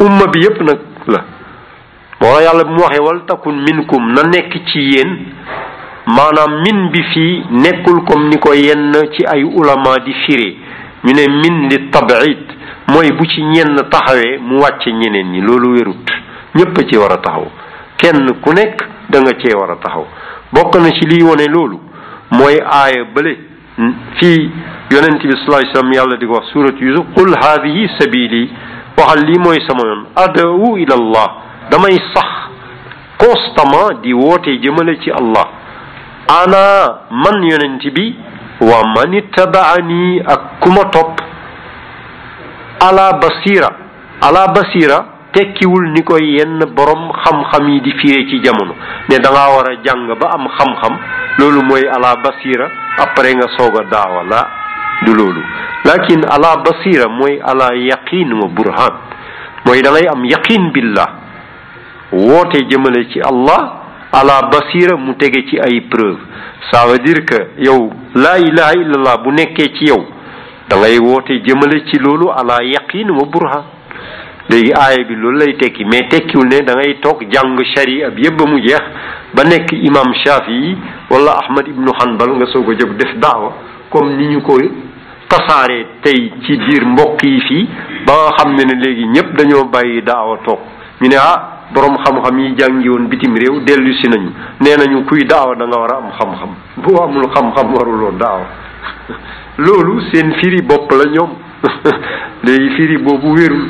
[0.00, 0.78] umma bi yépp nag
[1.08, 1.24] la
[2.20, 5.10] moo yàlla bu mu waxee wal takun minkum na nekk ci yéen
[6.06, 10.56] maanaam min bi fii nekkul ko ni ko yenn ci ay ulama di firé
[11.02, 12.42] ñu ne min li tabiid
[12.88, 16.06] mooy bu ci ñenn taxawee mu wàcce ñeneen ñi loolu wérut
[16.54, 17.48] ñépp a ci war a taxaw
[17.96, 18.78] kenn ku nekk
[19.08, 20.06] danga nga cee war a taxaw
[20.52, 21.78] bokk na ci liy wone loolu
[22.30, 23.34] mooy aaya bële
[24.16, 24.50] fii
[24.90, 28.50] yonent bi sallallahu alayhi yàlla di ko wax suurat yusuf qul haadihi sabili
[28.98, 31.24] waxal lii mooy sama yoon adawu ila
[31.70, 32.28] damay sax
[33.22, 35.46] constamment di woote jëmale ci allah
[36.40, 36.64] ana
[37.10, 38.04] man yonent bi
[38.60, 41.14] wa man ittabaani ak ku ma topp
[42.82, 43.68] ala basira
[44.22, 44.98] ala basira
[45.32, 48.74] tekkiwul ni koy yenn boroom xam-xam yi di firee ci jamono
[49.08, 50.94] ne da ngaa war a jàng ba am xam-xam
[51.38, 52.66] loolu mooy ala basira
[52.98, 54.22] après nga soog a daawa
[55.06, 55.42] du loolu
[55.84, 58.92] lakin ala basira mooy ala yaqin wa burhan
[59.66, 61.08] mooy dangay ngay am yaqin billah
[62.12, 66.18] woote jëmale ci allah ala basira mu tege ci ay preuve
[66.70, 70.02] ça veut dire que yow laa ilaha illallah bu nekkee ci yow
[70.68, 73.62] dangay woote jëmale ci loolu ala yaqin wa burhan
[74.50, 78.22] léegi aaya bi loolu lay tekki mais tekkiwul ne da ngay toog jàng sharia bi
[78.22, 78.82] yëpp ba mu jeex
[79.34, 80.76] ba nekk imam Shafi
[81.10, 83.52] wala Ahmad ibnu Hanbal nga soog a jóg def daawa
[83.90, 84.56] comme ni ñu ko
[85.28, 87.64] tasaare tey ci biir mbokk yi fii
[88.08, 90.58] ba nga xam ne ne léegi ñëpp dañoo bàyyi daawa toog
[91.00, 95.04] ñu ne ah boroom xam-xam yi jàngi woon bitim réew dellusi si nañu nee nañu
[95.04, 98.46] kuy daawa da war a am xam-xam boo amul xam-xam waruloo daawa
[99.58, 101.30] loolu seen firi bopp la ñoom
[102.44, 103.68] léegi firi boobu wérul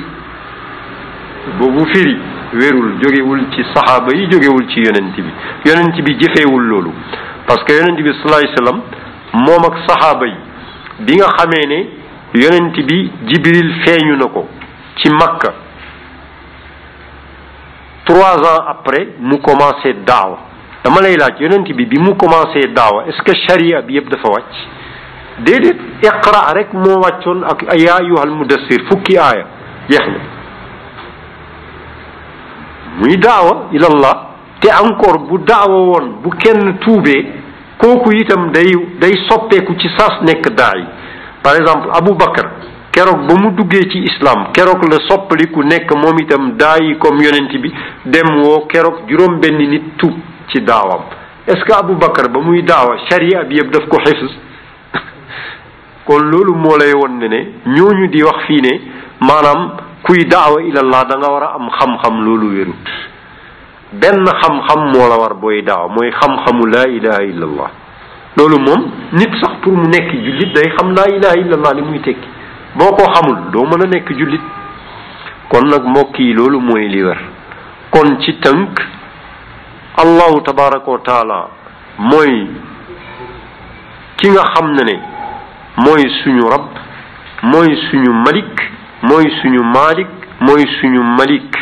[1.59, 2.17] boobu firi
[2.53, 5.31] wérul jógewul ci saxaaba yi jógewul ci yonent bi
[5.67, 6.91] yonent bi jëfeewul loolu
[7.49, 8.83] parce que yonent bi sallallahu alayhi
[9.35, 10.47] moom ak saxaaba yi
[10.99, 11.79] bi nga xamee ne
[12.35, 14.49] yonent bi jibril feeñu na ko
[14.97, 15.55] ci makka
[18.05, 20.39] trois ans après mu commencé daawa
[20.85, 24.29] dama lay laaj yonent bi bi mu commencé daawa est-ce que charia bi yëpp dafa
[24.29, 29.47] wàcc déedéet iqra rek moo wàccoon ak yaa ayyuhal mudassir fukki aaya
[29.89, 30.21] jeex na
[32.99, 34.27] muy daawa ilallah
[34.61, 37.38] te encore bu daawa woon bu kenn tuubee
[37.79, 40.83] kooku itam day day soppeeku ci saas nekk daay
[41.43, 42.47] par exemple Abu Bakar
[42.91, 47.55] keroog ba mu duggee ci islaam keroog la soppaliku nekk moom itam daayi comme yonent
[47.63, 47.71] bi
[48.05, 50.15] dem woo keroog juróom benn nit tuub
[50.49, 51.03] ci daawam
[51.47, 54.35] est-ce que Abu Bakar ba muy daawa sharia bi yëpp daf ko xifs
[56.07, 57.41] kon loolu moo lay won ne ne
[57.77, 58.73] ñooñu di wax fii ne
[59.21, 59.71] maanaam
[60.03, 62.75] kuy daawa ilallah da nga war a am xam-xam loolu wéru
[63.93, 67.71] benn xam-xam moo la war booy daaw mooy xam-xamu laa ilaha illallah
[68.37, 68.81] loolu moom
[69.13, 72.29] nit sax pour mu nekk jullit day xam laa ilaha illallah li muy tekki
[72.77, 74.45] boo ko xamul doo mën a nekk jullit
[75.49, 77.19] kon nag mbokk yi loolu mooy li wér
[77.91, 78.75] kon ci tënk
[80.03, 81.49] allahu tabaraka wa
[82.11, 82.35] mooy
[84.19, 84.97] ki nga xam na ne
[85.85, 86.69] mooy suñu rab
[87.43, 88.55] mooy suñu malik
[89.09, 90.11] mooy suñu malik
[90.41, 91.55] mooy suñu malik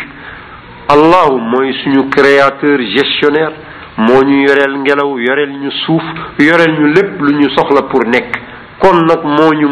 [0.89, 3.51] Allah suis suñu créateur gestionnaire
[3.99, 6.03] moo ñu yoreel ngelaw yoreel ñu suuf
[6.39, 8.37] yoreel ñu lépp lu ñu soxla pour nekk
[8.78, 9.66] kon nag moo ñu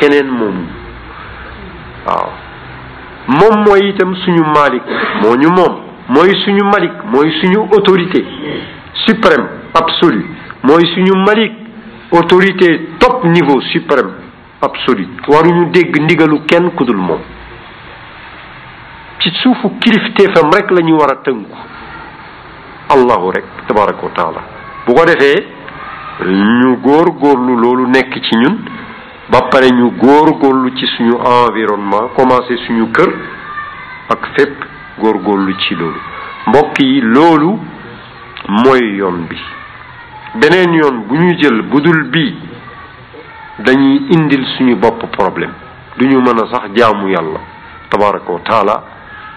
[0.00, 0.28] keneen
[2.06, 2.30] waaw
[3.26, 4.82] moom itam suñu malik
[5.22, 8.24] moo ñu moom suñu malik mooy suñu autorité
[9.08, 10.24] suprême absolue
[10.62, 11.52] mooy suñu malik
[12.12, 14.12] autorité top niveau suprême
[14.62, 17.18] absolue waruñu dégg ndigalu kenn ku dul moom
[19.20, 21.56] ci suufu kilifteefam rek lañu ñu war a tënku
[22.88, 24.42] allahu rekk tabaraka wa
[24.86, 25.44] bu ko defee
[26.24, 28.56] ñu góor góorlu loolu nekk ci ñun
[29.30, 33.08] ba pare ñu góor góorlu ci suñu environnement commencé suñu kër
[34.08, 34.56] ak fépp
[34.98, 35.98] góor góorlu ci loolu
[36.46, 37.58] mbokk yi loolu
[38.48, 39.36] mooy yoon bi
[40.34, 42.34] beneen yoon bu ñu jël bu dul bii
[43.58, 45.52] dañuy indil suñu bopp problème
[45.98, 47.40] duñu mën a sax jaamu yàlla
[47.90, 48.82] tabaraka wa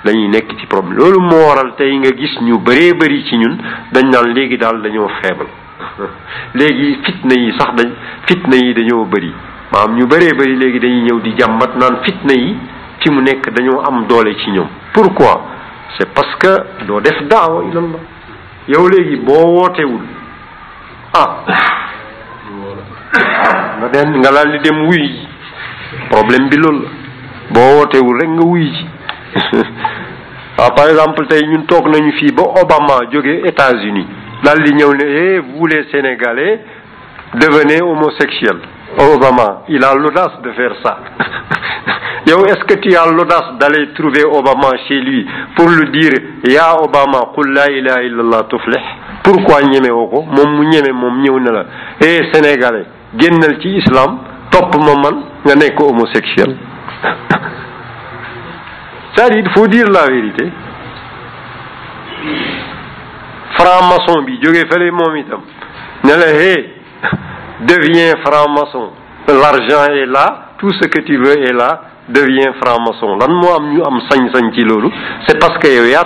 [0.03, 3.57] dañuy nekk ci problème loolu moo waral tey nga gis ñu bëree bëri ci ñun
[3.93, 5.47] dañ naan léegi daal dañoo feebal
[6.55, 7.89] léegi fitna yi sax dañ
[8.27, 9.31] fitna yi dañoo bëri
[9.71, 12.57] maanaam ñu bëree bëri léegi dañuy ñëw di jàmbat naan fitna yi
[12.99, 15.41] fi mu nekk dañoo am doole ci ñoom pourquoi
[15.97, 18.03] c'est parce que doo def daawa ilallah
[18.67, 20.01] yow léegi boo wootewul
[21.13, 21.45] ah
[23.79, 25.27] nga den nga laal di dem wuy ji
[26.09, 28.87] problème bi loolu la boo wootewul rek nga wuy ji
[30.59, 34.05] Ah, par exemple tu ñun tok nañu fi ba Obama joggé États-Unis
[34.43, 36.59] La ligne ñew né vous les Sénégalais
[37.39, 38.61] devenez homosexuels
[38.99, 40.99] Obama il a l'audace de faire ça
[42.27, 46.13] est-ce que tu as l'audace d'aller trouver Obama chez lui pour lui dire
[46.45, 48.86] ya Obama qul la ilaha illallah tuflih
[49.23, 50.23] pourquoi ñëmé woko?
[50.36, 51.65] pas mu ñëmé mom ñew na la
[51.99, 52.86] eh Sénégalais
[53.17, 54.19] génnal ci islam
[54.51, 55.53] top ma man nga
[55.84, 55.89] homosexuels.
[56.43, 56.57] homosexuel
[59.16, 60.51] C'est-à-dire qu'il faut dire la vérité.
[63.53, 65.41] franc-maçon bi vais faire les itam
[66.03, 68.89] ne le deviens franc-maçon
[69.28, 73.70] l'argent est là tout ce que tu veux est là deviens franc-maçon lan moo am
[73.74, 74.66] ñu am sañ-sañ ci
[75.28, 76.05] c'est parce que yow y a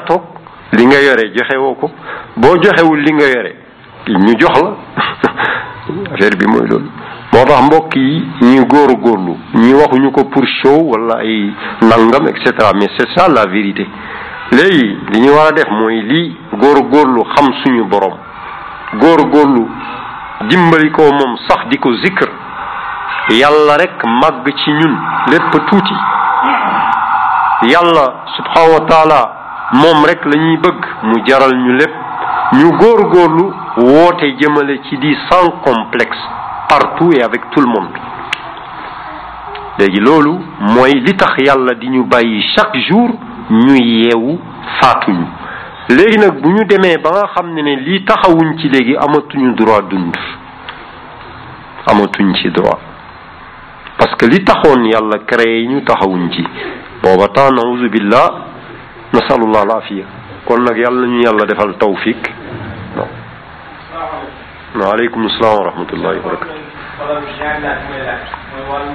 [0.77, 1.87] li nga yore joxe beaucoup.
[1.87, 1.91] ko
[2.35, 3.53] boo joxewul li nga yore
[4.09, 6.67] ñu jox la affaire bi mooy
[7.33, 11.51] moo tax mbokk yi ñuy góor a góorlu ñi waxuñu ko pour show wala ay
[11.81, 13.85] nangam et cetera mais c'est ça la vérité
[14.51, 18.13] léegi li ñu war a def mooy lii góor a góorlu xam suñu boroom
[18.99, 19.67] góor a góorlu
[20.49, 22.29] dimbali ko moom sax di ko zikr
[23.29, 24.95] yàlla rek màgg ci ñun
[25.31, 25.93] lépp tuuti
[27.71, 29.27] yàlla subhanahu
[29.81, 31.93] moom rek lañuy bëgg mu jaral ñu lépp
[32.53, 36.23] ñu góor góorlu woote jëmale ci di sans complexe
[36.67, 37.93] partout et avec tout le monde
[39.79, 40.31] léegi loolu
[40.73, 43.09] mooy li tax yàlla di ñu bàyyi chaque jour
[43.49, 44.39] ñuy yeewu
[44.79, 45.25] faatuñu
[45.89, 49.53] léegi nag bu ñu demee ba nga xam ne ni lii taxawuñ ci léegi amatuñu
[49.53, 50.15] droit dund
[51.87, 52.79] amatuñ ci droit
[53.97, 56.43] parce que li taxoon yàlla yi ñu taxawuñ ci
[57.01, 58.29] booba temps nauzu billah
[59.13, 60.03] nasalullah alaafiya
[60.45, 62.33] kon nag yàlla ñu yàlla defal tawfiq
[64.75, 66.56] non waaleykum salaam wa rahmatullahi wa barakatu
[66.97, 68.87] xoolal jàngat mooy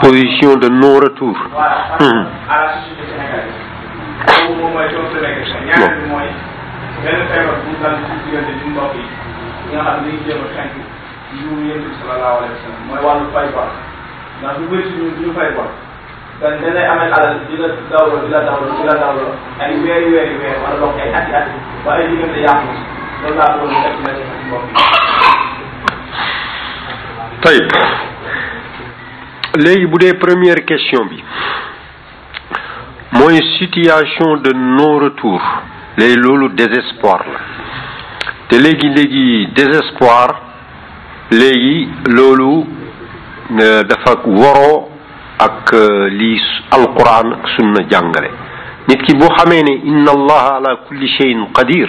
[0.00, 1.36] position de non-retour.
[1.98, 2.26] Hmm.
[29.58, 31.18] Les bu dee première question bi
[33.18, 35.40] mooy situation de non retour
[35.96, 40.26] les loulous désespoir la te léegi léegi désespoir
[41.30, 42.66] léegi loolu
[43.58, 44.90] euh, dafa woro
[45.38, 46.32] ak euh, li
[46.78, 48.30] al-Quran sunna jàngale
[48.90, 51.88] nit ki bo xamé né inna Allah ala kulli shay'in qadir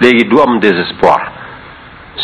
[0.00, 1.28] légui du am désespoir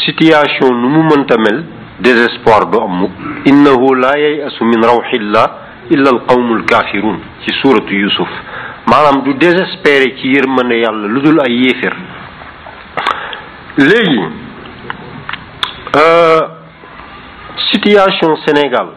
[0.06, 1.64] situation nu mu mënta mel
[2.00, 3.12] désespoir du am mukk
[3.46, 5.46] innahu laa yayasu min rawxillah
[5.90, 8.28] illa alqawmu alkaafiruun ci suuratu yusuf
[8.86, 11.94] maanaam du désespéré ci yërmande yàlla lu dul ay yéefér
[13.78, 14.24] léegi
[17.72, 18.88] situation sénégal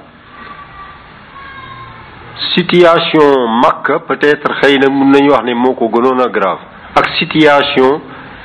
[2.54, 6.60] situation makka peut être xëy na mun nañu wax ne moo ko gënoon a grave
[6.96, 8.00] ak situation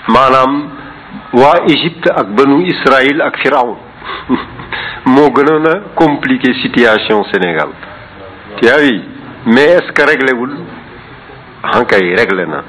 [0.08, 0.60] maanaam
[1.32, 3.76] waa égypte ak banu israël ak firawn
[5.14, 7.68] moo gënoon a compliqué situation Sénégal
[8.66, 8.92] yaa wi
[9.54, 10.52] mais est-ce que réglé wul
[11.62, 12.60] ankay réglé na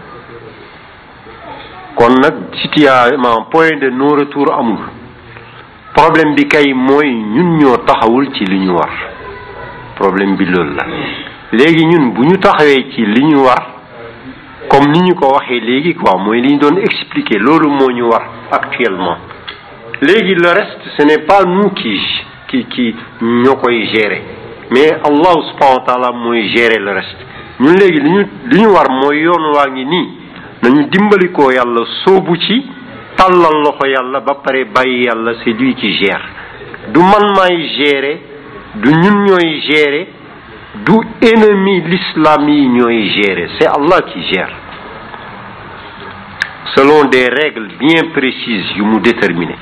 [1.96, 4.86] kon nag situation point de non retour amul
[5.94, 8.92] problème bi kay mooy ñun ñoo taxawul ci li ñu war
[9.96, 10.86] problème bi loolu la
[11.52, 13.64] léegi ñun bu ñu taxawee ci li ñu war
[14.70, 18.04] comme ni ñu ko waxee léegi quoi mooy li ñu doon expliquer loolu moo ñu
[18.10, 18.22] war
[18.52, 19.18] actuellement
[20.02, 22.00] le reste ce n'est pas nous qui
[22.48, 22.96] qui qui
[24.70, 26.12] mais Allah subhanahu wa taala
[26.56, 27.18] gérer le reste
[27.60, 29.54] Nous, léegi li nous war mooy yoon
[35.44, 36.22] c'est qui gère
[36.94, 38.22] du man gérer
[38.76, 39.38] du ñun
[39.70, 40.08] gérer
[40.76, 42.48] du ennemi l'islam
[43.20, 44.50] gérer c'est Allah qui gère
[46.76, 49.56] selon des règles bien précises yu mu déterminer.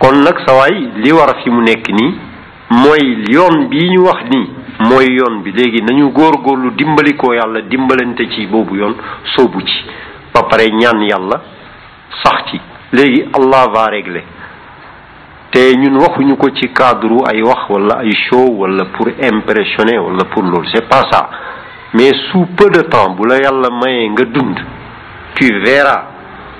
[0.00, 2.12] kon nag sawaay li war a fi mu nekk nii
[2.70, 4.46] mooy yoon bii ñu wax nii
[4.88, 8.94] mooy yoon bi léegi nañu góor góor lu dimbali ko yàlla dimbalante ci boobu yoon
[9.34, 9.82] soobu ci
[10.32, 11.40] ba pare ñaan yàlla
[12.22, 12.60] sax ci
[12.92, 14.22] léegi Allah va régler
[15.50, 20.24] te ñun waxuñu ko ci cadre ay wax walla ay show walla pour impressionner walla
[20.30, 21.02] pour loolu c'est pas
[21.94, 24.58] mais sous peu de temps bu la yàlla mayee nga dund
[25.34, 26.04] tu verras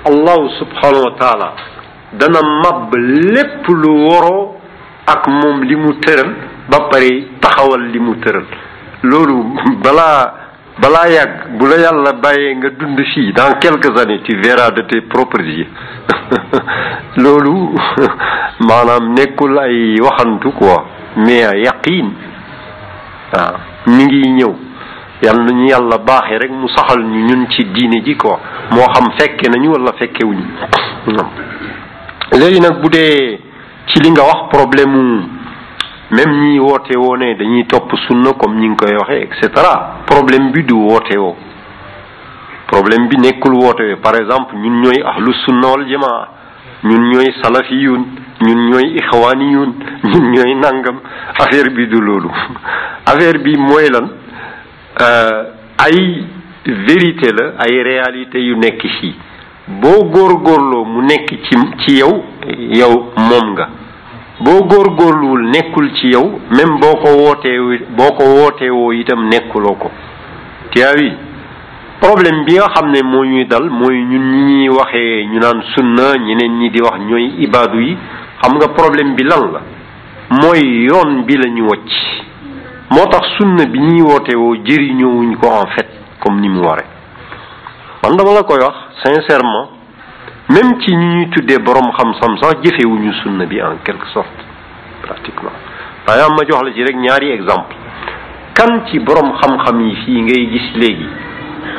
[0.05, 1.55] Allah subhanahu wa
[2.13, 4.55] dana mab lépp lu waroo
[5.07, 6.33] ak moom li mu tëral
[6.69, 8.45] ba pare taxawal li mu tëral
[9.03, 9.37] loolu
[9.85, 10.33] balaa
[10.81, 14.83] balaa yàgg bu la yàlla bàyyee nga dund fii dans quelques années tu verras de
[14.83, 15.67] tes propres yeux
[17.23, 17.75] loolu
[18.61, 20.87] maanaam nekkul ay waxantu quoi
[21.17, 22.09] mais yaqiin
[23.35, 23.55] waaw
[23.89, 24.53] ni ngi ñëw
[25.23, 28.39] yàlla nañu ñu yàlla baaxee rek mu saxal ñu ñun ci diine ji ko
[28.71, 30.47] moo xam fekke nañu wala fekkewuñu
[32.37, 33.41] léegi nag bu dee
[33.87, 35.29] ci li nga wax problème mu
[36.17, 40.01] même ñi woote woo ne dañuy topp sunna comme ñi ngi koy waxee et cetera
[40.07, 41.37] problème bi du woote woo
[42.67, 46.29] problème bi nekkul woote woo par exemple ñun ñooy ahlu sunna wal jamaa
[46.85, 48.03] ñun ñooy salafiyun
[48.43, 49.73] ñun ñooy ixwaaniyun
[50.05, 51.01] ñun ñooy nangam
[51.39, 52.29] affaire bi du loolu
[53.07, 54.09] affaire bi mooy lan
[55.01, 55.43] euh,
[55.79, 56.25] ay
[56.67, 59.15] vérité la ay réalité yu nekk fii
[59.69, 61.55] boo góor góorloo mu nekk ci
[61.85, 62.25] ci yow
[62.79, 63.67] yow moom nga
[64.41, 67.59] boo góor góorluwul nekkul ci yow même boo ko wootee
[67.95, 69.91] boo ko wootee woo itam nekkuloo ko
[70.73, 71.13] tiaawi
[72.01, 75.61] problème bi nga xam ne moo ñuy dal mooy ñun ñi ñuy waxee ñu naan
[75.77, 77.97] sunna ñeneen ñi di wax ñooy ibaadu yi
[78.41, 79.61] xam nga problème bi lan la
[80.31, 81.89] mooy yoon bi la ñu wacc
[82.91, 85.85] moo tax sunna bi ñuy woote woo jëriñoowuñ ko en
[86.21, 86.87] comme ni mu waree
[88.03, 89.71] man dama la koy wax sincèrement
[90.51, 94.41] même ci ñu ñuy tuddee borom xam-xam sax jëfewuñu sunna bi en quelque sorte
[95.03, 95.53] pratiquement
[96.07, 97.75] par exemple ma jox la ci rek ñaari exemple
[98.55, 101.09] kan ci borom xam-xam yi fii ngay gis léegi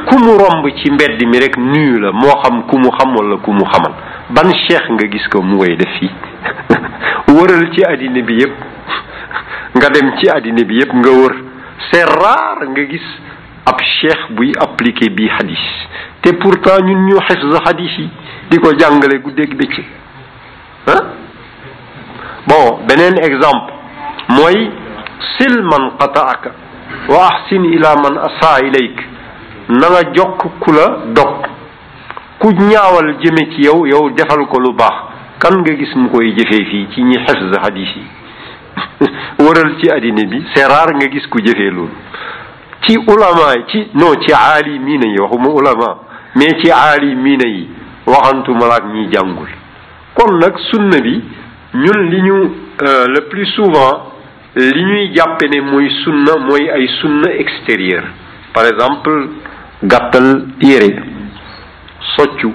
[0.08, 3.38] ku mu romb ci mbedd mi rek nuyu la moo xam ku mu xam wala
[3.38, 3.94] ku mu xamal
[4.30, 6.12] ban cheikh nga gis ko mu koy def fii
[7.34, 8.56] wëral ci àddina bi yëpp
[9.76, 11.34] nga dem ci àddina bi yëpp nga wër
[11.92, 13.08] c'est rare nga gis
[13.66, 15.66] ab cheikh buy appliqué bi hadis
[16.22, 18.10] te pourtant ñun ñu xifz hadis yi
[18.50, 19.84] di ko jàngale gu dégg bëccëg
[20.88, 21.04] ah
[22.48, 23.72] bon beneen exemple
[24.30, 24.72] mooy
[25.38, 26.52] sil man qataaka
[27.08, 29.00] wa ahsin ila man asaa ilayk
[29.70, 31.46] na nga jokk ku la dog
[32.40, 36.34] ku ñaawal jëme ci yow yow defal ko lu baax kan nga gis mu koy
[36.36, 38.04] jëfee fii ci ñi xifz hadis yi
[39.46, 41.92] waral ci addina bi c'est nga gis ku jëfee loolu
[42.84, 46.08] ci ulama ci non ci aalimiina yi waxuma ulama
[46.40, 47.64] mais ci aalimiina yi
[48.12, 49.52] waxantuma malaak ni jàngul
[50.18, 51.16] kon nag sunna bi
[51.84, 52.34] ñun li ñu
[52.88, 54.12] euh, le plus souvent
[54.56, 58.04] li ñuy jàppe ne mooy sunna mooy ay sunna extérieur
[58.54, 59.12] par exemple
[59.84, 60.90] gàttal yére
[62.16, 62.54] soccu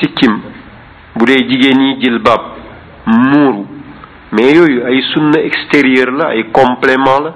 [0.00, 0.40] sikkim
[1.16, 2.42] bu dee jigéen yi jilbaab
[3.06, 3.64] muuru
[4.32, 7.32] mais yooyu ay sunna extérieur la ay complément la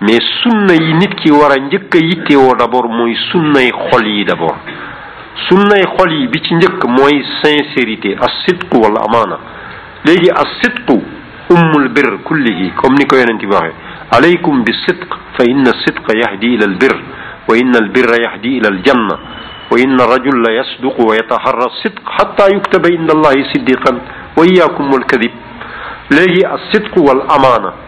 [0.00, 4.24] mais sunna yi nit ki war a njëkk a yittewoo d'abord mooy sunnay xol yi
[4.24, 4.54] d'abord
[5.48, 9.38] sunnay xol yi bi ci njëkk mooy sincérité as-sidq wala amaana
[10.04, 10.86] léegi as-sidq
[11.50, 13.74] ummul birr kullihi comme ni ko yonent bi waxee
[14.12, 16.96] alaykum bi sidq fa inna sidqa yahdi ila al birr
[17.48, 19.18] wa inna al birra yahdi ila al janna
[19.70, 23.98] wa inna rajul la yasduqu wa yataharra sidq xatta yuktaba inda allahi siddiqan
[24.36, 25.32] wa iyaakum wal kadib
[26.10, 27.87] léegi as-sidq wal amaana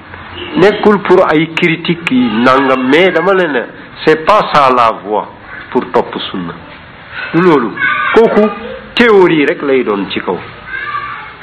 [0.57, 3.61] nekkul pour ay kiritik yi nangam mais dama leen ne
[4.05, 5.27] c'est pas ça la voie
[5.71, 6.53] pour topp sunna
[7.33, 7.69] lu loolu
[8.15, 8.47] kooku
[8.95, 10.37] théorie rek lay doon ci kaw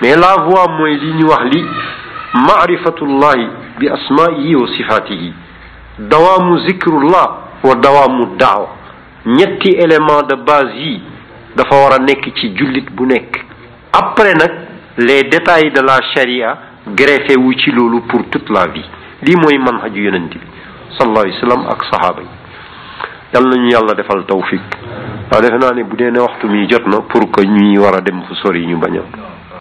[0.00, 1.64] mais la voie mooy li ñu wax li
[2.46, 5.32] maarifatullahi bi asmaihi wa sifatihi
[5.98, 7.26] dawaamu zikrullah
[7.62, 8.68] wa dawaamu daawa
[9.26, 11.02] ñetti élément de base yi
[11.56, 13.40] dafa war a nekk ci jullit bu nekk
[13.92, 14.52] après nag
[14.98, 16.58] les détails de la charia
[16.94, 18.84] greffé wu ci loolu pour toute la vie
[19.22, 20.40] lii mooy man xaju yonent bi
[20.98, 22.28] sallallahu alayhi ak saxaaba yi
[23.34, 24.62] yal nañu yàlla defal tawfiq
[25.30, 27.94] waaw defe naa ne bu dee ne waxtu mi jot na pour que ñuy war
[27.94, 29.37] a dem fu yi ñu bañ a